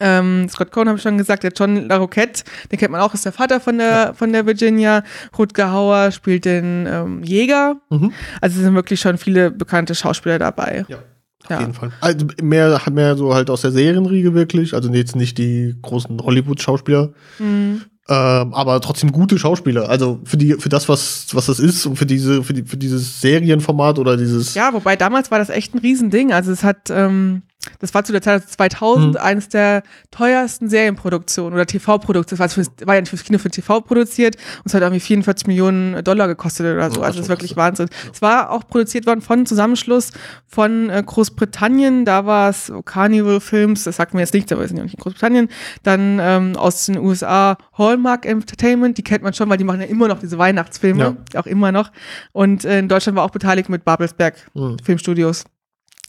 Ähm, 0.00 0.48
Scott 0.48 0.70
Cohn 0.70 0.86
habe 0.86 0.96
ich 0.96 1.02
schon 1.02 1.18
gesagt, 1.18 1.42
der 1.42 1.50
John 1.50 1.88
LaRoquette, 1.88 2.44
den 2.70 2.78
kennt 2.78 2.92
man 2.92 3.00
auch, 3.00 3.14
ist 3.14 3.24
der 3.24 3.32
Vater 3.32 3.58
von 3.58 3.78
der, 3.78 3.88
ja. 3.88 4.12
von 4.12 4.32
der 4.32 4.46
Virginia. 4.46 5.02
Rutger 5.36 5.72
Hauer 5.72 6.12
spielt 6.12 6.44
den 6.44 6.86
ähm, 6.86 7.24
Jäger. 7.24 7.80
Mhm. 7.90 8.12
Also 8.40 8.58
es 8.58 8.64
sind 8.64 8.74
wirklich 8.74 9.00
schon 9.00 9.18
viele 9.18 9.50
bekannte 9.50 9.96
Schauspieler 9.96 10.38
dabei. 10.38 10.84
Ja. 10.88 10.98
Auf 11.44 11.50
ja. 11.50 11.60
jeden 11.60 11.74
Fall. 11.74 11.92
Also 12.00 12.26
mehr 12.42 12.84
hat 12.84 12.92
mehr 12.92 13.16
so 13.16 13.34
halt 13.34 13.50
aus 13.50 13.62
der 13.62 13.70
Serienriege 13.70 14.34
wirklich, 14.34 14.74
also 14.74 14.92
jetzt 14.92 15.16
nicht 15.16 15.38
die 15.38 15.74
großen 15.80 16.20
Hollywood-Schauspieler. 16.20 17.12
Mhm. 17.38 17.82
Ähm, 18.10 18.54
aber 18.54 18.80
trotzdem 18.80 19.12
gute 19.12 19.38
Schauspieler. 19.38 19.90
Also 19.90 20.20
für 20.24 20.38
die, 20.38 20.54
für 20.54 20.70
das, 20.70 20.88
was, 20.88 21.26
was 21.32 21.46
das 21.46 21.60
ist 21.60 21.84
und 21.84 21.96
für 21.96 22.06
diese, 22.06 22.42
für 22.42 22.54
die, 22.54 22.62
für 22.62 22.78
dieses 22.78 23.20
Serienformat 23.20 23.98
oder 23.98 24.16
dieses. 24.16 24.54
Ja, 24.54 24.72
wobei 24.72 24.96
damals 24.96 25.30
war 25.30 25.38
das 25.38 25.50
echt 25.50 25.74
ein 25.74 25.78
Riesending. 25.78 26.32
Also 26.32 26.50
es 26.50 26.64
hat, 26.64 26.88
ähm, 26.90 27.42
das 27.78 27.94
war 27.94 28.04
zu 28.04 28.12
der 28.12 28.22
Zeit 28.22 28.48
2000 28.48 29.14
mhm. 29.14 29.16
eines 29.16 29.48
der 29.48 29.82
teuersten 30.10 30.68
Serienproduktionen 30.68 31.54
oder 31.54 31.66
TV-Produktionen. 31.66 32.38
Das 32.38 32.56
war, 32.56 32.64
für, 32.64 32.86
war 32.86 32.94
ja 32.94 33.00
nicht 33.00 33.10
fürs 33.10 33.24
Kino, 33.24 33.38
für 33.38 33.50
TV 33.50 33.80
produziert 33.80 34.36
und 34.58 34.66
es 34.66 34.74
hat 34.74 34.82
irgendwie 34.82 35.00
44 35.00 35.46
Millionen 35.46 36.02
Dollar 36.04 36.28
gekostet 36.28 36.66
oder 36.74 36.90
so. 36.90 37.02
Also 37.02 37.18
das 37.18 37.26
ist 37.26 37.28
wirklich 37.28 37.56
Wahnsinn. 37.56 37.88
Ja. 37.90 38.10
Es 38.12 38.22
war 38.22 38.50
auch 38.50 38.66
produziert 38.66 39.06
worden 39.06 39.20
von 39.20 39.46
Zusammenschluss 39.46 40.12
von 40.46 40.90
äh, 40.90 41.02
Großbritannien. 41.04 42.04
Da 42.04 42.26
war 42.26 42.50
es 42.50 42.72
Carnival 42.84 43.40
Films, 43.40 43.84
das 43.84 43.96
sagt 43.96 44.14
mir 44.14 44.20
jetzt 44.20 44.34
nichts, 44.34 44.52
aber 44.52 44.62
wir 44.62 44.68
sind 44.68 44.76
ja 44.76 44.84
nicht 44.84 44.94
in 44.94 45.00
Großbritannien. 45.00 45.48
Dann 45.82 46.18
ähm, 46.20 46.56
aus 46.56 46.86
den 46.86 46.98
USA 46.98 47.56
Hallmark 47.76 48.26
Entertainment, 48.26 48.98
die 48.98 49.02
kennt 49.02 49.22
man 49.22 49.32
schon, 49.34 49.48
weil 49.48 49.58
die 49.58 49.64
machen 49.64 49.80
ja 49.80 49.86
immer 49.86 50.08
noch 50.08 50.18
diese 50.18 50.38
Weihnachtsfilme, 50.38 51.16
ja. 51.32 51.40
auch 51.40 51.46
immer 51.46 51.72
noch. 51.72 51.90
Und 52.32 52.64
äh, 52.64 52.78
in 52.78 52.88
Deutschland 52.88 53.16
war 53.16 53.24
auch 53.24 53.30
beteiligt 53.30 53.68
mit 53.68 53.84
Babelsberg 53.84 54.34
mhm. 54.54 54.76
Filmstudios. 54.82 55.44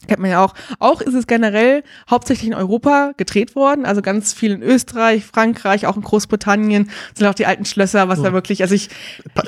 Kennt 0.06 0.20
man 0.20 0.30
ja 0.30 0.44
auch. 0.44 0.54
Auch 0.78 1.00
ist 1.00 1.14
es 1.14 1.26
generell 1.26 1.82
hauptsächlich 2.10 2.48
in 2.48 2.54
Europa 2.54 3.12
gedreht 3.16 3.54
worden, 3.54 3.84
also 3.84 4.02
ganz 4.02 4.32
viel 4.32 4.52
in 4.52 4.62
Österreich, 4.62 5.24
Frankreich, 5.24 5.86
auch 5.86 5.96
in 5.96 6.02
Großbritannien 6.02 6.90
sind 7.14 7.26
auch 7.26 7.34
die 7.34 7.46
alten 7.46 7.64
Schlösser, 7.64 8.08
was 8.08 8.18
ja. 8.18 8.24
da 8.24 8.32
wirklich, 8.32 8.62
also 8.62 8.74
ich. 8.74 8.88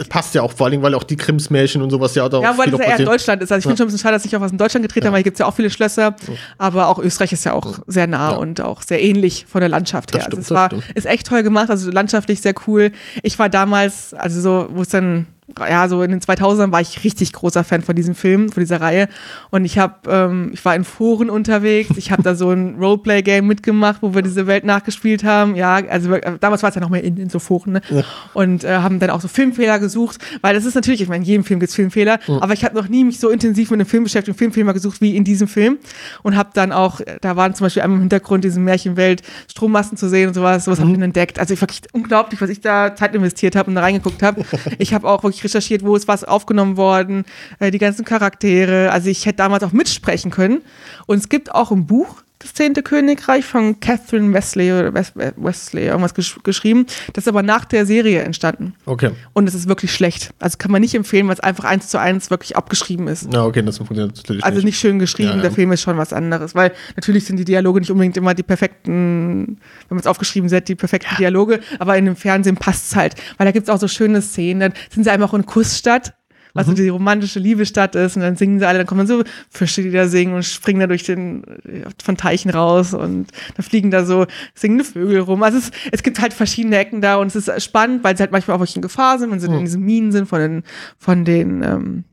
Passt 0.08 0.34
ja 0.34 0.42
auch, 0.42 0.52
vor 0.52 0.66
allem, 0.66 0.82
weil 0.82 0.94
auch 0.94 1.04
die 1.04 1.16
Krimsmärchen 1.16 1.82
und 1.82 1.90
sowas 1.90 2.14
ja 2.14 2.26
auch. 2.26 2.42
Ja, 2.42 2.56
weil 2.58 2.70
das 2.70 2.80
ja 2.80 2.86
eher 2.86 2.98
in 2.98 3.06
Deutschland 3.06 3.42
ist. 3.42 3.50
Also 3.50 3.60
ich 3.60 3.64
ja. 3.64 3.68
finde 3.70 3.78
schon 3.78 3.84
ein 3.84 3.88
bisschen 3.88 4.02
schade, 4.02 4.14
dass 4.14 4.24
ich 4.24 4.36
auch 4.36 4.40
was 4.40 4.52
in 4.52 4.58
Deutschland 4.58 4.84
gedreht 4.84 5.04
ja. 5.04 5.08
habe, 5.08 5.14
weil 5.14 5.20
hier 5.20 5.24
gibt 5.24 5.36
es 5.36 5.38
ja 5.40 5.46
auch 5.46 5.54
viele 5.54 5.70
Schlösser, 5.70 6.14
aber 6.58 6.88
auch 6.88 6.98
Österreich 6.98 7.32
ist 7.32 7.44
ja 7.44 7.54
auch 7.54 7.80
sehr 7.86 8.06
nah 8.06 8.30
und 8.30 8.60
auch 8.60 8.82
sehr 8.82 9.02
ähnlich 9.02 9.46
von 9.48 9.60
der 9.60 9.68
Landschaft 9.68 10.12
her. 10.12 10.20
Das 10.20 10.26
also 10.26 10.42
stimmt, 10.42 10.58
also 10.58 10.76
es 10.76 10.86
war, 10.86 10.96
ist 10.96 11.06
echt 11.06 11.26
toll 11.26 11.42
gemacht, 11.42 11.70
also 11.70 11.90
landschaftlich 11.90 12.40
sehr 12.40 12.54
cool. 12.66 12.92
Ich 13.22 13.38
war 13.38 13.48
damals, 13.48 14.14
also 14.14 14.40
so, 14.40 14.68
wo 14.70 14.82
es 14.82 14.88
dann 14.88 15.26
ja, 15.58 15.88
so 15.88 16.02
in 16.02 16.10
den 16.10 16.20
2000ern 16.20 16.72
war 16.72 16.80
ich 16.80 17.02
richtig 17.04 17.32
großer 17.32 17.64
Fan 17.64 17.82
von 17.82 17.96
diesem 17.96 18.14
Film, 18.14 18.50
von 18.50 18.60
dieser 18.62 18.80
Reihe. 18.80 19.08
Und 19.50 19.64
ich 19.64 19.78
habe, 19.78 19.94
ähm, 20.08 20.50
ich 20.52 20.64
war 20.64 20.74
in 20.74 20.84
Foren 20.84 21.30
unterwegs. 21.30 21.90
Ich 21.96 22.12
habe 22.12 22.22
da 22.22 22.34
so 22.34 22.50
ein 22.50 22.76
Roleplay-Game 22.78 23.46
mitgemacht, 23.46 24.02
wo 24.02 24.14
wir 24.14 24.22
diese 24.22 24.46
Welt 24.46 24.64
nachgespielt 24.64 25.24
haben. 25.24 25.56
Ja, 25.56 25.74
also 25.74 26.16
damals 26.40 26.62
war 26.62 26.68
es 26.68 26.74
ja 26.76 26.80
noch 26.80 26.90
mehr 26.90 27.02
in, 27.02 27.16
in 27.16 27.28
so 27.28 27.38
Foren. 27.38 27.72
Ne? 27.72 27.80
Ja. 27.90 28.04
Und 28.34 28.64
äh, 28.64 28.76
haben 28.76 29.00
dann 29.00 29.10
auch 29.10 29.20
so 29.20 29.28
Filmfehler 29.28 29.78
gesucht, 29.78 30.18
weil 30.42 30.54
das 30.54 30.64
ist 30.64 30.74
natürlich, 30.74 31.00
ich 31.00 31.08
meine, 31.08 31.24
in 31.24 31.28
jedem 31.28 31.44
Film 31.44 31.60
gibt 31.60 31.70
es 31.70 31.76
Filmfehler, 31.76 32.20
ja. 32.26 32.40
aber 32.40 32.52
ich 32.52 32.64
habe 32.64 32.76
noch 32.76 32.88
nie 32.88 33.04
mich 33.04 33.18
so 33.18 33.28
intensiv 33.28 33.70
mit 33.70 33.80
einem 33.80 33.88
Film 33.88 34.04
beschäftigt 34.04 34.34
und 34.34 34.38
Filmfehler 34.38 34.72
gesucht 34.72 35.00
wie 35.00 35.16
in 35.16 35.24
diesem 35.24 35.48
Film. 35.48 35.78
Und 36.22 36.36
habe 36.36 36.50
dann 36.54 36.72
auch, 36.72 37.00
da 37.20 37.36
waren 37.36 37.54
zum 37.54 37.66
Beispiel 37.66 37.82
einmal 37.82 37.96
im 37.96 38.02
Hintergrund 38.02 38.44
diese 38.44 38.60
Märchenwelt 38.60 39.22
Strommasten 39.50 39.98
zu 39.98 40.08
sehen 40.08 40.28
und 40.28 40.34
sowas. 40.34 40.64
Sowas 40.64 40.78
mhm. 40.78 40.82
habe 40.82 40.92
ich 40.92 40.96
dann 40.96 41.02
entdeckt. 41.02 41.38
Also 41.38 41.52
ich 41.52 41.60
wirklich 41.60 41.82
unglaublich, 41.92 42.40
was 42.40 42.48
ich 42.48 42.60
da 42.60 42.94
Zeit 42.94 43.14
investiert 43.14 43.56
habe 43.56 43.68
und 43.68 43.74
da 43.74 43.80
reingeguckt 43.80 44.22
habe. 44.22 44.44
Ich 44.78 44.94
habe 44.94 45.08
auch 45.08 45.22
wirklich 45.22 45.31
recherchiert, 45.44 45.84
wo 45.84 45.94
ist 45.94 46.08
was 46.08 46.24
aufgenommen 46.24 46.76
worden, 46.76 47.24
äh, 47.58 47.70
die 47.70 47.78
ganzen 47.78 48.04
Charaktere. 48.04 48.90
Also 48.90 49.08
ich 49.08 49.26
hätte 49.26 49.38
damals 49.38 49.62
auch 49.62 49.72
mitsprechen 49.72 50.30
können. 50.30 50.62
Und 51.06 51.18
es 51.18 51.28
gibt 51.28 51.54
auch 51.54 51.70
ein 51.70 51.86
Buch, 51.86 52.22
das 52.42 52.54
zehnte 52.54 52.82
Königreich 52.82 53.44
von 53.44 53.80
Catherine 53.80 54.32
Wesley 54.34 54.72
oder 54.72 54.92
Wesley 54.94 55.86
irgendwas 55.86 56.14
gesch 56.14 56.38
geschrieben. 56.42 56.86
Das 57.12 57.24
ist 57.24 57.28
aber 57.28 57.42
nach 57.42 57.64
der 57.64 57.86
Serie 57.86 58.22
entstanden. 58.22 58.74
Okay. 58.84 59.10
Und 59.32 59.48
es 59.48 59.54
ist 59.54 59.68
wirklich 59.68 59.92
schlecht. 59.92 60.34
Also 60.38 60.58
kann 60.58 60.70
man 60.70 60.80
nicht 60.80 60.94
empfehlen, 60.94 61.26
weil 61.28 61.34
es 61.34 61.40
einfach 61.40 61.64
eins 61.64 61.88
zu 61.88 61.98
eins 61.98 62.30
wirklich 62.30 62.56
abgeschrieben 62.56 63.08
ist. 63.08 63.32
Ja, 63.32 63.44
okay, 63.44 63.62
das 63.62 63.78
funktioniert 63.78 64.16
natürlich 64.16 64.44
Also 64.44 64.60
nicht 64.60 64.78
schön 64.78 64.98
geschrieben, 64.98 65.30
ja, 65.30 65.36
ja. 65.36 65.42
der 65.42 65.52
Film 65.52 65.72
ist 65.72 65.82
schon 65.82 65.96
was 65.96 66.12
anderes, 66.12 66.54
weil 66.54 66.72
natürlich 66.96 67.24
sind 67.24 67.36
die 67.36 67.44
Dialoge 67.44 67.80
nicht 67.80 67.90
unbedingt 67.90 68.16
immer 68.16 68.34
die 68.34 68.42
perfekten, 68.42 69.58
wenn 69.88 69.96
man 69.96 70.00
es 70.00 70.06
aufgeschrieben 70.06 70.50
hat, 70.50 70.68
die 70.68 70.74
perfekten. 70.74 71.16
Dialoge, 71.18 71.60
aber 71.78 71.96
in 71.96 72.04
dem 72.04 72.16
Fernsehen 72.16 72.56
passt 72.56 72.90
es 72.90 72.96
halt, 72.96 73.14
weil 73.36 73.46
da 73.46 73.52
gibt 73.52 73.68
es 73.68 73.74
auch 73.74 73.78
so 73.78 73.88
schöne 73.88 74.22
Szenen, 74.22 74.60
dann 74.60 74.72
sind 74.90 75.04
sie 75.04 75.10
einfach 75.10 75.30
auch 75.30 75.34
in 75.34 75.46
Kussstadt 75.46 76.14
was 76.54 76.66
mhm. 76.66 76.70
so 76.70 76.82
die 76.82 76.88
romantische 76.88 77.38
Liebestadt 77.38 77.94
ist. 77.94 78.16
Und 78.16 78.22
dann 78.22 78.36
singen 78.36 78.58
sie 78.58 78.66
alle, 78.66 78.78
dann 78.78 78.86
kommen 78.86 79.06
dann 79.06 79.18
so 79.18 79.24
Fische, 79.50 79.82
die 79.82 79.90
da 79.90 80.06
singen 80.06 80.34
und 80.34 80.44
springen 80.44 80.80
da 80.80 80.86
durch 80.86 81.04
den, 81.04 81.44
von 82.02 82.16
Teichen 82.16 82.50
raus 82.50 82.94
und 82.94 83.28
da 83.56 83.62
fliegen 83.62 83.90
da 83.90 84.04
so 84.04 84.26
singende 84.54 84.84
Vögel 84.84 85.20
rum. 85.20 85.42
Also 85.42 85.58
es, 85.58 85.70
es 85.90 86.02
gibt 86.02 86.20
halt 86.20 86.32
verschiedene 86.32 86.78
Ecken 86.78 87.00
da 87.00 87.16
und 87.16 87.34
es 87.34 87.36
ist 87.36 87.62
spannend, 87.62 88.04
weil 88.04 88.16
sie 88.16 88.22
halt 88.22 88.32
manchmal 88.32 88.56
auch 88.56 88.60
wirklich 88.60 88.76
in 88.76 88.82
Gefahr 88.82 89.18
sind, 89.18 89.30
wenn 89.30 89.40
sie 89.40 89.48
mhm. 89.48 89.54
in 89.54 89.64
diesen 89.64 89.82
Minen 89.82 90.12
sind 90.12 90.26
von 90.28 90.40
den, 90.40 90.62
von 90.98 91.24
den, 91.24 91.62
ähm, 91.62 92.04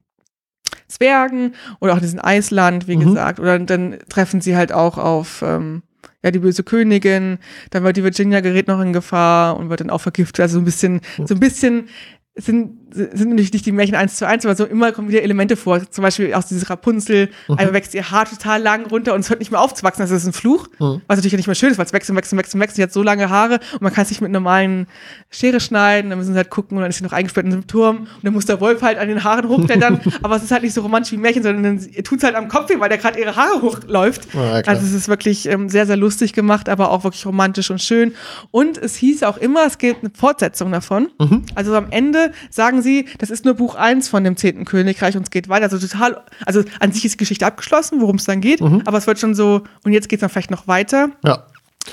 Zwergen 0.88 1.54
oder 1.80 1.94
auch 1.94 1.98
in 1.98 2.04
diesem 2.04 2.24
Eisland, 2.24 2.88
wie 2.88 2.98
mhm. 2.98 3.02
gesagt. 3.02 3.40
Oder 3.40 3.60
dann 3.60 3.98
treffen 4.10 4.42
sie 4.42 4.58
halt 4.58 4.72
auch 4.72 4.98
auf, 4.98 5.44
ähm, 5.46 5.84
ja, 6.24 6.32
die 6.32 6.40
böse 6.40 6.64
Königin, 6.64 7.38
dann 7.70 7.84
wird 7.84 7.98
die 7.98 8.04
Virginia 8.04 8.42
gerät 8.42 8.68
noch 8.68 8.82
in 8.82 8.92
Gefahr 8.92 9.56
und 9.58 9.70
wird 9.70 9.80
dann 9.80 9.90
auch 9.90 10.02
vergiftet. 10.02 10.42
Also 10.42 10.56
so 10.56 10.62
ein 10.62 10.66
bisschen, 10.66 11.02
mhm. 11.18 11.28
so 11.28 11.36
ein 11.36 11.40
bisschen 11.40 11.88
sind 12.36 12.79
sind 12.92 13.30
natürlich 13.30 13.54
nicht 13.54 13.66
die 13.66 13.72
Märchen 13.72 13.96
eins 13.96 14.16
zu 14.16 14.28
eins, 14.28 14.46
aber 14.46 14.56
so 14.56 14.66
immer 14.66 14.92
kommen 14.92 15.10
wieder 15.10 15.22
Elemente 15.22 15.56
vor. 15.56 15.90
Zum 15.90 16.02
Beispiel 16.02 16.34
aus 16.34 16.48
dieses 16.48 16.70
Rapunzel, 16.70 17.30
mhm. 17.48 17.56
einmal 17.58 17.74
wächst 17.74 17.94
ihr 17.94 18.10
Haar 18.10 18.26
total 18.26 18.62
lang 18.62 18.88
runter 18.88 19.14
und 19.14 19.22
es 19.22 19.30
hört 19.30 19.40
nicht 19.40 19.52
mehr 19.52 19.62
aufzuwachsen. 19.62 20.04
Das 20.04 20.12
ist 20.12 20.26
ein 20.26 20.34
Fluch, 20.34 20.68
mhm. 20.80 21.02
was 21.08 21.18
natürlich 21.18 21.38
nicht 21.38 21.48
mehr 21.48 21.56
schön 21.56 21.72
ist, 21.72 21.78
weil 21.78 21.86
es 21.86 21.94
wächst 21.94 22.10
und 22.10 22.16
wächst 22.16 22.34
und 22.34 22.40
wächst 22.40 22.56
und 22.56 22.62
wächst. 22.62 22.76
Sie 22.76 22.84
hat 22.84 22.92
so 22.92 23.04
lange 23.04 23.30
Haare 23.30 23.60
und 23.74 23.82
man 23.82 23.94
kann 23.94 24.04
es 24.04 24.10
nicht 24.10 24.22
mit 24.22 24.32
normalen 24.32 24.88
Schere 25.30 25.60
schneiden. 25.60 26.10
Dann 26.10 26.20
müssen 26.20 26.34
sie 26.34 26.38
halt 26.38 26.50
gucken 26.50 26.78
und 26.78 26.82
dann 26.82 26.90
ist 26.90 26.98
sie 26.98 27.04
noch 27.04 27.14
eingesperrt 27.14 27.46
in 27.46 27.54
einem 27.54 27.68
Turm 27.68 27.98
und 28.00 28.24
dann 28.24 28.34
muss 28.34 28.46
der 28.46 28.60
Wolf 28.62 28.82
halt 28.82 28.98
an 28.98 29.08
den 29.08 29.24
Haaren 29.24 29.48
hochklettern. 29.48 30.00
aber 30.22 30.36
es 30.36 30.44
ist 30.44 30.52
halt 30.52 30.64
nicht 30.64 30.74
so 30.74 30.82
romantisch 30.82 31.12
wie 31.12 31.18
Märchen, 31.18 31.44
sondern 31.44 31.80
ihr 31.92 32.04
tut 32.04 32.20
es 32.20 32.24
halt 32.24 32.36
am 32.36 32.48
Kopf 32.48 32.70
weh, 32.70 32.80
weil 32.80 32.90
der 32.90 32.98
gerade 32.98 33.20
ihre 33.20 33.36
Haare 33.36 33.62
hochläuft. 33.62 34.34
Ja, 34.34 34.62
also 34.66 34.86
es 34.86 34.94
ist 34.94 35.08
wirklich 35.08 35.48
ähm, 35.48 35.70
sehr, 35.70 35.86
sehr 35.86 35.98
lustig 35.98 36.34
gemacht, 36.34 36.70
aber 36.70 36.92
auch 36.92 37.04
wirklich 37.04 37.26
romantisch 37.26 37.70
und 37.70 37.82
schön. 37.82 38.14
Und 38.52 38.78
es 38.78 38.96
hieß 38.96 39.24
auch 39.24 39.38
immer, 39.38 39.66
es 39.66 39.78
gibt 39.78 40.04
eine 40.04 40.12
Fortsetzung 40.16 40.72
davon. 40.72 41.10
Mhm. 41.20 41.44
Also 41.56 41.76
am 41.76 41.88
Ende 41.92 42.32
sagen 42.50 42.79
sie, 42.82 43.06
das 43.18 43.30
ist 43.30 43.46
nur 43.46 43.54
Buch 43.54 43.76
1 43.76 44.10
von 44.10 44.24
dem 44.24 44.38
zehnten 44.38 44.66
Königreich 44.66 45.16
und 45.16 45.24
es 45.24 45.32
geht 45.32 45.50
weiter. 45.50 45.66
Also 45.66 45.80
total, 45.80 46.22
also 46.46 46.64
an 46.80 46.92
sich 46.92 47.06
ist 47.06 47.14
die 47.14 47.18
Geschichte 47.18 47.46
abgeschlossen, 47.46 48.02
worum 48.02 48.18
es 48.18 48.26
dann 48.26 48.42
geht, 48.42 48.62
mhm. 48.62 48.82
aber 48.86 48.98
es 48.98 49.08
wird 49.08 49.20
schon 49.20 49.36
so, 49.36 49.64
und 49.84 49.94
jetzt 49.94 50.10
geht 50.10 50.18
es 50.18 50.22
dann 50.22 50.30
vielleicht 50.30 50.52
noch 50.52 50.68
weiter. 50.68 51.10
Ja. 51.24 51.44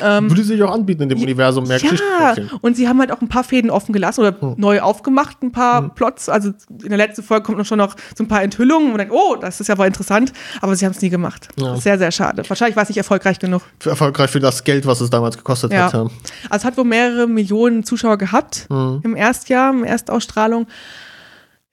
Ähm, 0.02 0.30
Würde 0.30 0.42
sich 0.42 0.62
auch 0.62 0.72
anbieten 0.72 1.02
in 1.02 1.08
dem 1.08 1.20
Universum 1.20 1.66
mehr 1.66 1.78
Ja, 1.78 2.34
und 2.60 2.76
sie 2.76 2.88
haben 2.88 2.98
halt 3.00 3.12
auch 3.12 3.20
ein 3.20 3.28
paar 3.28 3.44
Fäden 3.44 3.70
offen 3.70 3.92
gelassen 3.92 4.20
oder 4.20 4.34
hm. 4.38 4.54
neu 4.56 4.80
aufgemacht, 4.80 5.42
ein 5.42 5.52
paar 5.52 5.82
hm. 5.82 5.90
Plots. 5.90 6.28
Also 6.28 6.52
in 6.82 6.88
der 6.88 6.98
letzten 6.98 7.22
Folge 7.22 7.44
kommt 7.44 7.58
noch 7.58 7.66
schon 7.66 7.78
noch 7.78 7.96
so 8.16 8.24
ein 8.24 8.28
paar 8.28 8.42
Enthüllungen 8.42 8.86
und 8.86 8.92
man 8.92 8.98
denkt, 8.98 9.14
oh, 9.14 9.36
das 9.36 9.60
ist 9.60 9.68
ja 9.68 9.78
wohl 9.78 9.86
interessant, 9.86 10.32
aber 10.60 10.74
sie 10.76 10.84
haben 10.84 10.92
es 10.92 11.02
nie 11.02 11.10
gemacht. 11.10 11.48
Ja. 11.58 11.76
Sehr, 11.76 11.98
sehr 11.98 12.10
schade. 12.10 12.42
Wahrscheinlich 12.48 12.76
war 12.76 12.82
es 12.82 12.88
nicht 12.88 12.98
erfolgreich 12.98 13.38
genug. 13.38 13.62
Erfolgreich 13.84 14.30
für 14.30 14.40
das 14.40 14.64
Geld, 14.64 14.86
was 14.86 15.00
es 15.00 15.10
damals 15.10 15.36
gekostet 15.36 15.72
ja. 15.72 15.86
hat. 15.86 15.94
Ja. 15.94 16.00
Also 16.00 16.12
es 16.50 16.64
hat 16.64 16.76
wohl 16.76 16.84
mehrere 16.84 17.26
Millionen 17.26 17.84
Zuschauer 17.84 18.18
gehabt 18.18 18.66
hm. 18.68 19.00
im 19.02 19.16
Erstjahr, 19.16 19.72
im 19.72 19.84
Erstausstrahlung. 19.84 20.66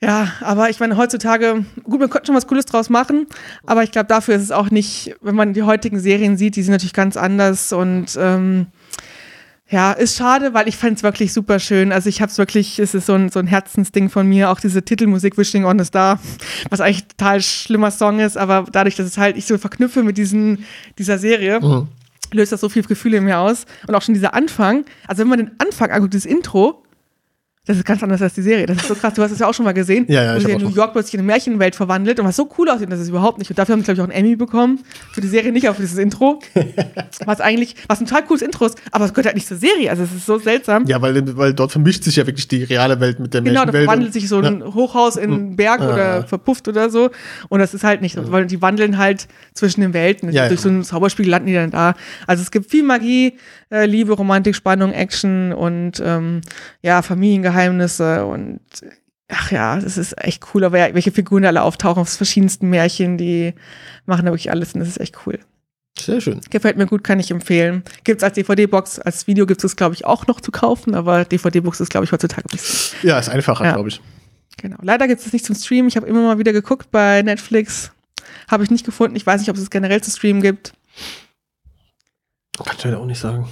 Ja, 0.04 0.34
aber 0.42 0.70
ich 0.70 0.82
meine, 0.82 0.98
heutzutage, 0.98 1.64
gut, 1.84 2.02
man 2.02 2.10
könnte 2.10 2.28
schon 2.28 2.36
was 2.36 2.46
Cooles 2.46 2.66
draus 2.66 2.90
machen, 2.90 3.26
aber 3.66 3.84
ich 3.84 3.92
glaube, 3.92 4.08
dafür 4.08 4.36
ist 4.36 4.42
es 4.42 4.52
auch 4.52 4.70
nicht, 4.70 5.16
wenn 5.22 5.34
man 5.34 5.54
die 5.54 5.64
heutigen 5.64 5.98
Serien 5.98 6.36
sieht, 6.36 6.58
die 6.58 6.64
sind 6.64 6.74
natürlich 6.74 6.92
ganz 6.92 7.16
anders 7.16 7.72
und 7.72 8.08
ähm, 8.20 8.68
ja, 9.70 9.94
ist 9.94 10.18
schade, 10.18 10.54
weil 10.54 10.68
ich 10.68 10.76
fand 10.76 10.98
es 10.98 11.04
wirklich 11.04 11.32
super 11.32 11.58
schön. 11.58 11.94
Also 11.94 12.10
ich 12.10 12.22
habe 12.22 12.30
es 12.30 12.38
wirklich, 12.38 12.80
es 12.80 12.94
ist 12.94 13.06
so 13.06 13.14
ein, 13.14 13.30
so 13.30 13.40
ein 13.40 13.48
Herzensding 13.48 14.10
von 14.10 14.28
mir, 14.28 14.52
auch 14.52 14.60
diese 14.60 14.84
Titelmusik 14.84 15.38
Wishing 15.38 15.64
on 15.64 15.80
a 15.80 15.86
Star, 15.86 16.20
was 16.70 16.82
eigentlich 16.82 17.06
ein 17.06 17.10
total 17.18 17.42
schlimmer 17.42 17.90
Song 17.90 18.20
ist, 18.20 18.38
aber 18.38 18.66
dadurch, 18.70 18.98
dass 18.98 19.08
es 19.08 19.18
halt 19.18 19.38
ich 19.38 19.46
so 19.46 19.58
verknüpfe 19.58 20.04
mit 20.04 20.18
diesen, 20.18 20.66
dieser 20.98 21.18
Serie, 21.18 21.62
mhm. 21.62 21.88
löst 22.34 22.52
das 22.52 22.60
so 22.60 22.68
viele 22.68 22.86
Gefühle 22.88 23.20
in 23.20 23.24
mir 23.24 23.40
aus. 23.40 23.64
Und 23.88 23.96
auch 23.96 24.02
schon 24.02 24.16
dieser 24.16 24.34
Anfang, 24.34 24.84
also 25.08 25.22
wenn 25.22 25.30
man 25.30 25.40
den 25.40 25.52
Anfang 25.60 25.92
anguckt, 25.92 26.14
das 26.14 26.26
Intro, 26.26 26.84
das 27.66 27.78
ist 27.78 27.86
ganz 27.86 28.04
anders 28.04 28.22
als 28.22 28.34
die 28.34 28.42
Serie. 28.42 28.66
Das 28.66 28.76
ist 28.76 28.90
so 28.90 28.96
krass. 28.96 29.14
Du 29.14 29.22
hast 29.22 29.32
es 29.32 29.40
ja 29.40 29.48
auch 29.48 29.54
schon 29.54 29.64
mal 29.64 29.72
gesehen. 29.72 30.06
Ja, 30.10 30.22
ja, 30.22 30.36
wo 30.36 30.40
sich 30.42 30.50
in 30.50 30.62
New 30.62 30.70
York 30.70 30.92
plötzlich 30.92 31.14
in 31.14 31.22
eine 31.22 31.28
Märchenwelt 31.28 31.76
verwandelt 31.76 32.20
und 32.20 32.26
was 32.26 32.36
so 32.36 32.50
cool 32.58 32.70
aussieht, 32.70 32.92
das 32.92 33.00
ist 33.00 33.08
überhaupt 33.08 33.38
nicht. 33.40 33.50
Und 33.50 33.58
dafür 33.58 33.72
haben 33.72 33.80
sie, 33.80 33.86
glaube 33.86 33.96
ich, 33.96 34.02
auch 34.02 34.14
einen 34.14 34.26
Emmy 34.26 34.36
bekommen. 34.36 34.82
Für 35.14 35.22
die 35.22 35.30
Serie 35.30 35.54
nicht, 35.54 35.66
aber 35.66 35.76
für 35.76 35.82
dieses 35.82 35.98
Intro. 35.98 36.42
was 37.26 37.40
eigentlich, 37.40 37.78
was 37.88 38.02
ein 38.02 38.06
total 38.06 38.26
cooles 38.26 38.42
Intro 38.42 38.66
ist, 38.66 38.78
aber 38.92 39.06
es 39.06 39.14
gehört 39.14 39.28
halt 39.28 39.36
nicht 39.36 39.48
zur 39.48 39.56
Serie. 39.56 39.90
Also 39.90 40.04
es 40.04 40.12
ist 40.12 40.26
so 40.26 40.40
seltsam. 40.40 40.86
Ja, 40.88 41.02
weil, 41.02 41.38
weil 41.38 41.54
dort 41.54 41.72
vermischt 41.72 42.04
sich 42.04 42.18
ja 42.18 42.28
wirklich 42.28 42.50
die 42.50 42.64
reale 42.64 43.00
Welt 43.00 43.22
mit 43.22 43.34
der 43.34 43.42
genau, 43.42 43.62
Märchenwelt. 43.62 43.74
Genau, 43.74 43.86
da 43.86 43.92
verwandelt 43.92 44.14
sich 44.14 44.28
so 44.28 44.40
ein 44.40 44.60
ja. 44.60 44.74
Hochhaus 44.74 45.16
in 45.16 45.32
einen 45.32 45.56
Berg 45.56 45.80
ja, 45.80 45.94
oder 45.94 46.24
verpufft 46.28 46.68
oder 46.68 46.90
so. 46.90 47.12
Und 47.48 47.60
das 47.62 47.74
ist 47.74 47.86
halt 47.86 48.02
nicht 48.02 48.16
so, 48.16 48.30
weil 48.30 48.46
die 48.46 48.62
wandeln 48.62 48.98
halt 48.98 49.30
zwischen 49.54 49.80
den 49.80 49.94
Welten. 49.94 50.30
Durch 50.34 50.60
so 50.60 50.68
einen 50.68 50.84
Zauberspiel 50.84 51.30
landen 51.30 51.48
die 51.48 51.54
dann 51.54 51.72
da. 51.72 51.94
Also 52.28 52.44
es 52.44 52.52
gibt 52.52 52.70
viel 52.70 52.84
Magie, 52.84 53.38
äh, 53.72 53.86
Liebe, 53.86 54.12
Romantik, 54.12 54.54
Spannung, 54.54 54.92
Action 54.92 55.54
und 55.54 56.04
ähm, 56.06 56.42
ja, 56.82 57.02
Familiengeheimnisse 57.54 58.26
und 58.26 58.60
ach 59.30 59.52
ja, 59.52 59.80
das 59.80 59.98
ist 59.98 60.18
echt 60.18 60.44
cool. 60.54 60.64
Aber 60.64 60.78
ja, 60.78 60.94
welche 60.94 61.12
Figuren 61.12 61.46
alle 61.46 61.64
auftauchen 61.64 62.02
aus 62.02 62.18
verschiedensten 62.18 62.70
Märchen, 62.70 63.18
die 63.18 63.54
machen 64.06 64.26
da 64.26 64.32
wirklich 64.32 64.52
alles 64.52 64.74
und 64.74 64.80
das 64.80 64.90
ist 64.90 65.00
echt 65.00 65.26
cool. 65.26 65.40
Sehr 65.98 66.22
schön. 66.22 66.42
Gefällt 66.50 66.78
mir 66.78 66.88
gut, 66.88 67.04
kann 67.04 67.20
ich 67.20 67.30
empfehlen. 67.30 67.84
Gibt 68.04 68.22
es 68.22 68.24
als 68.24 68.34
DVD-Box, 68.34 69.00
als 69.00 69.28
Video 69.28 69.46
gibt 69.46 69.64
es, 69.64 69.76
glaube 69.76 69.94
ich, 69.94 70.06
auch 70.06 70.26
noch 70.26 70.42
zu 70.42 70.52
kaufen, 70.52 70.96
aber 70.96 71.24
DVD-Box 71.24 71.80
ist, 71.82 71.90
glaube 71.90 72.06
ich, 72.06 72.12
heutzutage 72.12 72.46
ein 72.46 72.52
bisschen. 72.52 72.98
Ja, 73.08 73.20
ist 73.20 73.30
einfacher, 73.30 73.64
ja. 73.66 73.74
glaube 73.74 73.90
ich. 73.90 74.02
Genau. 74.58 74.78
Leider 74.82 75.08
gibt 75.08 75.22
es 75.22 75.32
nicht 75.32 75.46
zum 75.46 75.56
Streamen. 75.56 75.88
Ich 75.88 75.96
habe 75.96 76.08
immer 76.08 76.24
mal 76.24 76.40
wieder 76.40 76.52
geguckt 76.52 76.90
bei 76.92 77.22
Netflix. 77.22 77.92
Habe 78.50 78.64
ich 78.64 78.72
nicht 78.72 78.86
gefunden. 78.86 79.16
Ich 79.16 79.26
weiß 79.26 79.40
nicht, 79.42 79.50
ob 79.50 79.56
es 79.56 79.62
es 79.62 79.70
generell 79.70 80.02
zu 80.02 80.10
streamen 80.10 80.42
gibt. 80.42 80.74
Kann 82.58 82.76
ich 82.78 82.84
leider 82.84 83.00
auch 83.00 83.06
nicht 83.06 83.20
sagen. 83.20 83.48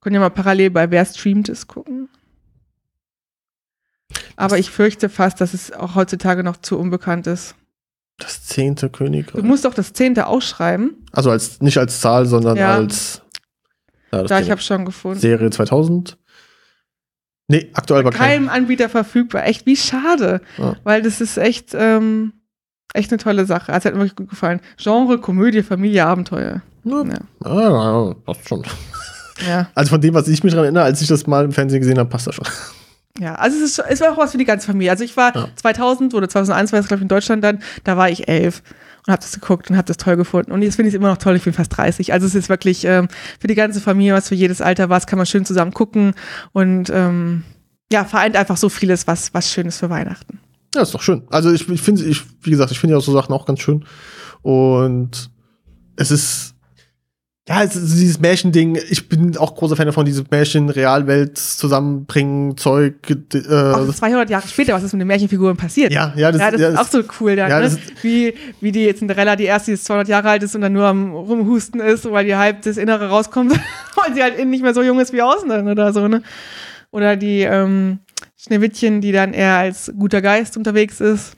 Können 0.00 0.14
ja 0.14 0.20
mal 0.20 0.30
parallel 0.30 0.70
bei 0.70 0.90
Wer 0.90 1.04
streamt 1.04 1.48
es 1.50 1.66
gucken. 1.66 2.08
Aber 4.40 4.58
ich 4.58 4.70
fürchte 4.70 5.08
fast, 5.08 5.40
dass 5.40 5.54
es 5.54 5.72
auch 5.72 5.94
heutzutage 5.94 6.42
noch 6.42 6.56
zu 6.56 6.78
unbekannt 6.78 7.26
ist. 7.26 7.54
Das 8.18 8.44
zehnte 8.44 8.88
Königreich. 8.88 9.40
Du 9.40 9.46
musst 9.46 9.64
doch 9.64 9.74
das 9.74 9.92
zehnte 9.92 10.26
ausschreiben. 10.26 11.06
Also 11.12 11.30
als 11.30 11.60
nicht 11.60 11.78
als 11.78 12.00
Zahl, 12.00 12.26
sondern 12.26 12.56
ja. 12.56 12.74
als. 12.74 13.22
Ja, 14.12 14.22
da, 14.24 14.40
ich 14.40 14.50
habe 14.50 14.60
schon 14.60 14.84
gefunden. 14.84 15.18
Serie 15.18 15.50
2000. 15.50 16.18
Nee, 17.48 17.70
aktuell 17.74 18.02
bei 18.02 18.10
keinem 18.10 18.48
Anbieter 18.48 18.88
verfügbar. 18.88 19.44
Echt, 19.46 19.66
wie 19.66 19.76
schade. 19.76 20.40
Ja. 20.56 20.76
Weil 20.84 21.02
das 21.02 21.20
ist 21.20 21.36
echt, 21.36 21.70
ähm, 21.74 22.32
echt 22.94 23.10
eine 23.10 23.18
tolle 23.18 23.44
Sache. 23.44 23.72
Also 23.72 23.86
hat 23.86 23.94
mir 23.94 24.00
wirklich 24.00 24.16
gut 24.16 24.30
gefallen. 24.30 24.60
Genre, 24.76 25.18
Komödie, 25.18 25.62
Familie, 25.62 26.06
Abenteuer. 26.06 26.62
Ja, 26.84 27.02
ja. 27.02 28.08
ja 28.08 28.14
passt 28.24 28.48
schon. 28.48 28.64
Ja. 29.46 29.68
Also 29.74 29.90
von 29.90 30.00
dem, 30.00 30.14
was 30.14 30.28
ich 30.28 30.44
mich 30.44 30.52
daran 30.52 30.66
erinnere, 30.66 30.84
als 30.84 31.00
ich 31.02 31.08
das 31.08 31.26
mal 31.26 31.44
im 31.44 31.52
Fernsehen 31.52 31.80
gesehen 31.80 31.98
habe, 31.98 32.08
passt 32.08 32.26
das 32.26 32.34
schon. 32.34 32.46
Ja, 33.18 33.34
also 33.34 33.56
es, 33.56 33.78
ist, 33.78 33.84
es 33.88 34.00
war 34.00 34.12
auch 34.12 34.18
was 34.18 34.32
für 34.32 34.38
die 34.38 34.44
ganze 34.44 34.66
Familie. 34.66 34.90
Also 34.90 35.04
ich 35.04 35.16
war 35.16 35.34
ja. 35.34 35.48
2000 35.56 36.14
oder 36.14 36.28
2001 36.28 36.72
war 36.72 36.80
es, 36.80 36.88
glaube 36.88 37.00
ich, 37.00 37.02
in 37.02 37.08
Deutschland 37.08 37.42
dann, 37.44 37.60
da 37.84 37.96
war 37.96 38.08
ich 38.08 38.28
elf 38.28 38.62
und 39.06 39.12
habe 39.12 39.20
das 39.20 39.32
geguckt 39.32 39.70
und 39.70 39.76
habe 39.76 39.86
das 39.86 39.96
toll 39.96 40.16
gefunden. 40.16 40.52
Und 40.52 40.62
jetzt 40.62 40.76
finde 40.76 40.88
ich 40.88 40.94
es 40.94 40.98
immer 40.98 41.08
noch 41.08 41.18
toll, 41.18 41.36
ich 41.36 41.44
bin 41.44 41.52
fast 41.52 41.76
30. 41.76 42.12
Also 42.12 42.26
es 42.26 42.34
ist 42.34 42.48
wirklich 42.48 42.84
ähm, 42.84 43.08
für 43.40 43.48
die 43.48 43.54
ganze 43.54 43.80
Familie, 43.80 44.14
was 44.14 44.28
für 44.28 44.34
jedes 44.34 44.60
Alter 44.60 44.88
war, 44.88 45.00
kann 45.00 45.16
man 45.16 45.26
schön 45.26 45.44
zusammen 45.44 45.72
gucken 45.72 46.14
und 46.52 46.90
ähm, 46.90 47.44
ja, 47.92 48.04
vereint 48.04 48.36
einfach 48.36 48.56
so 48.56 48.68
vieles, 48.68 49.06
was, 49.06 49.34
was 49.34 49.50
Schönes 49.50 49.78
für 49.78 49.90
Weihnachten. 49.90 50.38
Ja, 50.74 50.82
ist 50.82 50.94
doch 50.94 51.02
schön. 51.02 51.24
Also 51.30 51.50
ich, 51.52 51.68
ich 51.68 51.82
finde, 51.82 52.04
ich, 52.04 52.22
wie 52.42 52.50
gesagt, 52.50 52.70
ich 52.70 52.78
finde 52.78 52.94
ja 52.94 53.00
so 53.00 53.12
Sachen 53.12 53.32
auch 53.34 53.46
ganz 53.46 53.60
schön. 53.60 53.84
Und 54.42 55.30
es 55.96 56.10
ist 56.10 56.54
ja, 57.50 57.56
also 57.56 57.80
dieses 57.80 58.20
Märchending, 58.20 58.78
ich 58.90 59.08
bin 59.08 59.36
auch 59.36 59.56
großer 59.56 59.74
Fan 59.74 59.86
davon, 59.86 60.06
diese 60.06 60.24
Märchen-Realwelt 60.30 61.36
zusammenbringen, 61.36 62.56
Zeug. 62.56 62.94
Äh, 63.10 63.72
auch 63.72 63.92
200 63.92 64.30
Jahre 64.30 64.46
später, 64.46 64.72
was 64.72 64.84
ist 64.84 64.92
mit 64.92 65.00
den 65.00 65.08
Märchenfiguren 65.08 65.56
passiert? 65.56 65.92
Ja, 65.92 66.12
ja, 66.14 66.30
das, 66.30 66.40
ja, 66.40 66.50
das 66.52 66.60
ja, 66.60 66.68
ist 66.68 66.78
auch 66.78 66.86
so 66.86 67.02
cool 67.18 67.34
dann, 67.34 67.50
ja, 67.50 67.58
ne? 67.58 67.76
wie, 68.02 68.34
wie 68.60 68.70
die 68.70 68.94
Cinderella, 68.94 69.34
die 69.34 69.46
erste, 69.46 69.72
die 69.72 69.72
jetzt 69.72 69.84
200 69.86 70.06
Jahre 70.06 70.30
alt 70.30 70.44
ist 70.44 70.54
und 70.54 70.60
dann 70.60 70.72
nur 70.72 70.86
am 70.86 71.12
Rumhusten 71.12 71.80
ist, 71.80 72.08
weil 72.08 72.24
die 72.24 72.36
halb 72.36 72.62
das 72.62 72.76
Innere 72.76 73.08
rauskommt, 73.08 73.52
weil 73.96 74.14
sie 74.14 74.22
halt 74.22 74.38
innen 74.38 74.52
nicht 74.52 74.62
mehr 74.62 74.72
so 74.72 74.82
jung 74.84 75.00
ist 75.00 75.12
wie 75.12 75.22
außen 75.22 75.48
dann 75.48 75.66
oder 75.66 75.92
so, 75.92 76.06
ne? 76.06 76.22
Oder 76.92 77.16
die 77.16 77.40
ähm, 77.40 77.98
Schneewittchen, 78.36 79.00
die 79.00 79.10
dann 79.10 79.32
eher 79.32 79.56
als 79.56 79.92
guter 79.98 80.22
Geist 80.22 80.56
unterwegs 80.56 81.00
ist. 81.00 81.36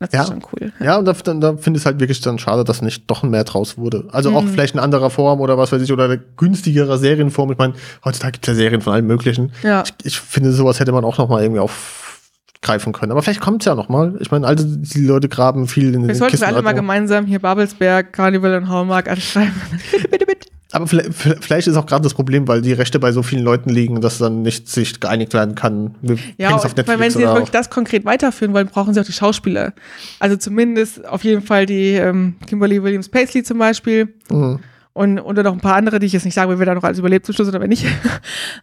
Das 0.00 0.12
ja. 0.12 0.22
ist 0.22 0.28
schon 0.28 0.42
cool. 0.52 0.72
Ja, 0.80 0.96
und 0.96 1.04
da, 1.04 1.12
da 1.12 1.56
finde 1.58 1.76
ich 1.76 1.82
es 1.82 1.86
halt 1.86 2.00
wirklich 2.00 2.22
dann 2.22 2.38
schade, 2.38 2.64
dass 2.64 2.80
nicht 2.80 3.10
doch 3.10 3.22
mehr 3.22 3.44
draus 3.44 3.76
wurde. 3.76 4.08
Also 4.12 4.30
mhm. 4.30 4.36
auch 4.36 4.44
vielleicht 4.46 4.72
in 4.72 4.80
anderer 4.80 5.10
Form 5.10 5.40
oder 5.40 5.58
was 5.58 5.72
weiß 5.72 5.82
ich, 5.82 5.92
oder 5.92 6.04
eine 6.04 6.18
günstigere 6.18 6.96
Serienform. 6.96 7.52
Ich 7.52 7.58
meine, 7.58 7.74
heutzutage 8.02 8.32
gibt 8.32 8.48
es 8.48 8.54
ja 8.54 8.54
Serien 8.54 8.80
von 8.80 8.94
allen 8.94 9.06
möglichen. 9.06 9.52
Ja. 9.62 9.82
Ich, 9.84 9.92
ich 10.06 10.18
finde, 10.18 10.52
sowas 10.52 10.80
hätte 10.80 10.92
man 10.92 11.04
auch 11.04 11.18
noch 11.18 11.28
mal 11.28 11.42
irgendwie 11.42 11.60
aufgreifen 11.60 12.94
können. 12.94 13.12
Aber 13.12 13.22
vielleicht 13.22 13.42
kommt 13.42 13.60
es 13.60 13.66
ja 13.66 13.74
noch 13.74 13.90
mal. 13.90 14.16
Ich 14.20 14.30
meine, 14.30 14.46
also 14.46 14.64
die 14.66 15.04
Leute 15.04 15.28
graben 15.28 15.68
viel 15.68 15.94
in 15.94 16.00
den 16.00 16.08
Wir 16.08 16.14
sollten 16.14 16.42
alle 16.44 16.62
mal 16.62 16.72
gemeinsam 16.72 17.26
hier 17.26 17.38
Babelsberg, 17.38 18.10
Carnival 18.10 18.56
und 18.56 18.70
Hallmark 18.70 19.06
anschreiben. 19.06 19.52
bitte, 19.90 20.08
bitte, 20.08 20.24
bitte. 20.24 20.49
Aber 20.72 20.86
vielleicht 20.86 21.66
ist 21.66 21.76
auch 21.76 21.86
gerade 21.86 22.02
das 22.02 22.14
Problem, 22.14 22.46
weil 22.46 22.62
die 22.62 22.72
Rechte 22.72 23.00
bei 23.00 23.10
so 23.10 23.22
vielen 23.22 23.42
Leuten 23.42 23.70
liegen, 23.70 24.00
dass 24.00 24.18
dann 24.18 24.42
nicht 24.42 24.68
sich 24.68 25.00
geeinigt 25.00 25.34
werden 25.34 25.56
kann. 25.56 25.96
Wir 26.00 26.16
ja, 26.38 26.50
auf 26.50 26.62
Netflix 26.62 26.88
weil 26.88 27.00
wenn 27.00 27.10
sie 27.10 27.20
jetzt 27.20 27.32
wirklich 27.32 27.50
das 27.50 27.70
konkret 27.70 28.04
weiterführen 28.04 28.54
wollen, 28.54 28.68
brauchen 28.68 28.94
sie 28.94 29.00
auch 29.00 29.04
die 29.04 29.12
Schauspieler. 29.12 29.72
Also 30.20 30.36
zumindest 30.36 31.06
auf 31.06 31.24
jeden 31.24 31.42
Fall 31.42 31.66
die 31.66 31.94
ähm, 31.94 32.36
Kimberly 32.46 32.82
Williams 32.82 33.08
Paisley 33.08 33.42
zum 33.42 33.58
Beispiel. 33.58 34.14
Mhm. 34.30 34.60
Und, 34.92 35.18
und 35.18 35.36
noch 35.36 35.52
ein 35.52 35.60
paar 35.60 35.76
andere, 35.76 35.98
die 35.98 36.06
ich 36.06 36.12
jetzt 36.12 36.24
nicht 36.24 36.34
sagen 36.34 36.50
will, 36.50 36.58
wer 36.58 36.66
da 36.66 36.74
noch 36.74 36.84
alles 36.84 36.98
überlebt 36.98 37.26
zum 37.26 37.34
Schluss 37.34 37.48
oder 37.48 37.60
wer 37.60 37.68
nicht. 37.68 37.86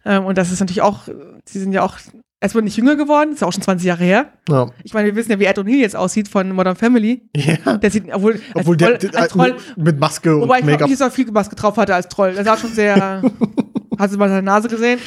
Ähm, 0.04 0.24
und 0.24 0.38
das 0.38 0.52
ist 0.52 0.60
natürlich 0.60 0.80
auch, 0.80 1.08
sie 1.44 1.58
sind 1.58 1.72
ja 1.72 1.82
auch 1.82 1.98
es 2.40 2.54
wird 2.54 2.64
nicht 2.64 2.76
jünger 2.76 2.94
geworden, 2.94 3.32
ist 3.32 3.42
auch 3.42 3.52
schon 3.52 3.62
20 3.62 3.86
Jahre 3.86 4.04
her. 4.04 4.32
Ja. 4.48 4.70
Ich 4.84 4.94
meine, 4.94 5.06
wir 5.06 5.16
wissen 5.16 5.32
ja, 5.32 5.40
wie 5.40 5.44
Ed 5.44 5.58
O'Neill 5.58 5.80
jetzt 5.80 5.96
aussieht 5.96 6.28
von 6.28 6.52
Modern 6.52 6.76
Family. 6.76 7.28
Ja. 7.34 7.76
Der 7.78 7.90
sieht, 7.90 8.04
obwohl, 8.12 8.40
obwohl 8.54 8.76
Troll, 8.76 8.98
der, 8.98 9.20
als 9.20 9.32
Troll, 9.32 9.56
mit 9.76 9.98
Maske 9.98 10.34
und 10.34 10.42
Wobei 10.42 10.60
ich 10.60 10.66
glaube 10.66 10.88
nicht, 10.88 11.00
er 11.00 11.10
viel 11.10 11.30
Maske 11.32 11.56
drauf 11.56 11.76
hatte 11.76 11.94
als 11.94 12.08
Troll. 12.08 12.34
Der 12.34 12.44
sah 12.44 12.56
schon 12.56 12.72
sehr. 12.72 13.22
Hast 13.98 14.14
du 14.14 14.18
mal 14.18 14.28
seine 14.28 14.42
Nase 14.42 14.68
gesehen? 14.68 15.00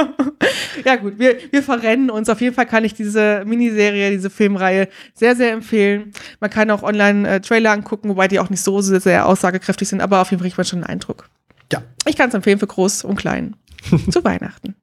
ja, 0.86 0.96
gut, 0.96 1.18
wir, 1.18 1.36
wir 1.50 1.62
verrennen 1.62 2.08
uns. 2.08 2.30
Auf 2.30 2.40
jeden 2.40 2.54
Fall 2.54 2.64
kann 2.64 2.82
ich 2.82 2.94
diese 2.94 3.44
Miniserie, 3.44 4.10
diese 4.10 4.30
Filmreihe 4.30 4.88
sehr, 5.12 5.36
sehr 5.36 5.52
empfehlen. 5.52 6.12
Man 6.40 6.48
kann 6.48 6.70
auch 6.70 6.82
online 6.82 7.28
äh, 7.28 7.40
Trailer 7.40 7.72
angucken, 7.72 8.08
wobei 8.08 8.26
die 8.26 8.40
auch 8.40 8.48
nicht 8.48 8.62
so 8.62 8.80
sehr 8.80 9.26
aussagekräftig 9.26 9.88
sind, 9.88 10.00
aber 10.00 10.22
auf 10.22 10.30
jeden 10.30 10.40
Fall 10.40 10.46
kriegt 10.46 10.56
man 10.56 10.64
schon 10.64 10.78
einen 10.78 10.92
Eindruck. 10.92 11.28
Ja. 11.70 11.82
Ich 12.06 12.16
kann 12.16 12.30
es 12.30 12.34
empfehlen 12.34 12.58
für 12.58 12.66
Groß 12.66 13.04
und 13.04 13.16
Klein. 13.16 13.56
Zu 14.10 14.24
Weihnachten. 14.24 14.76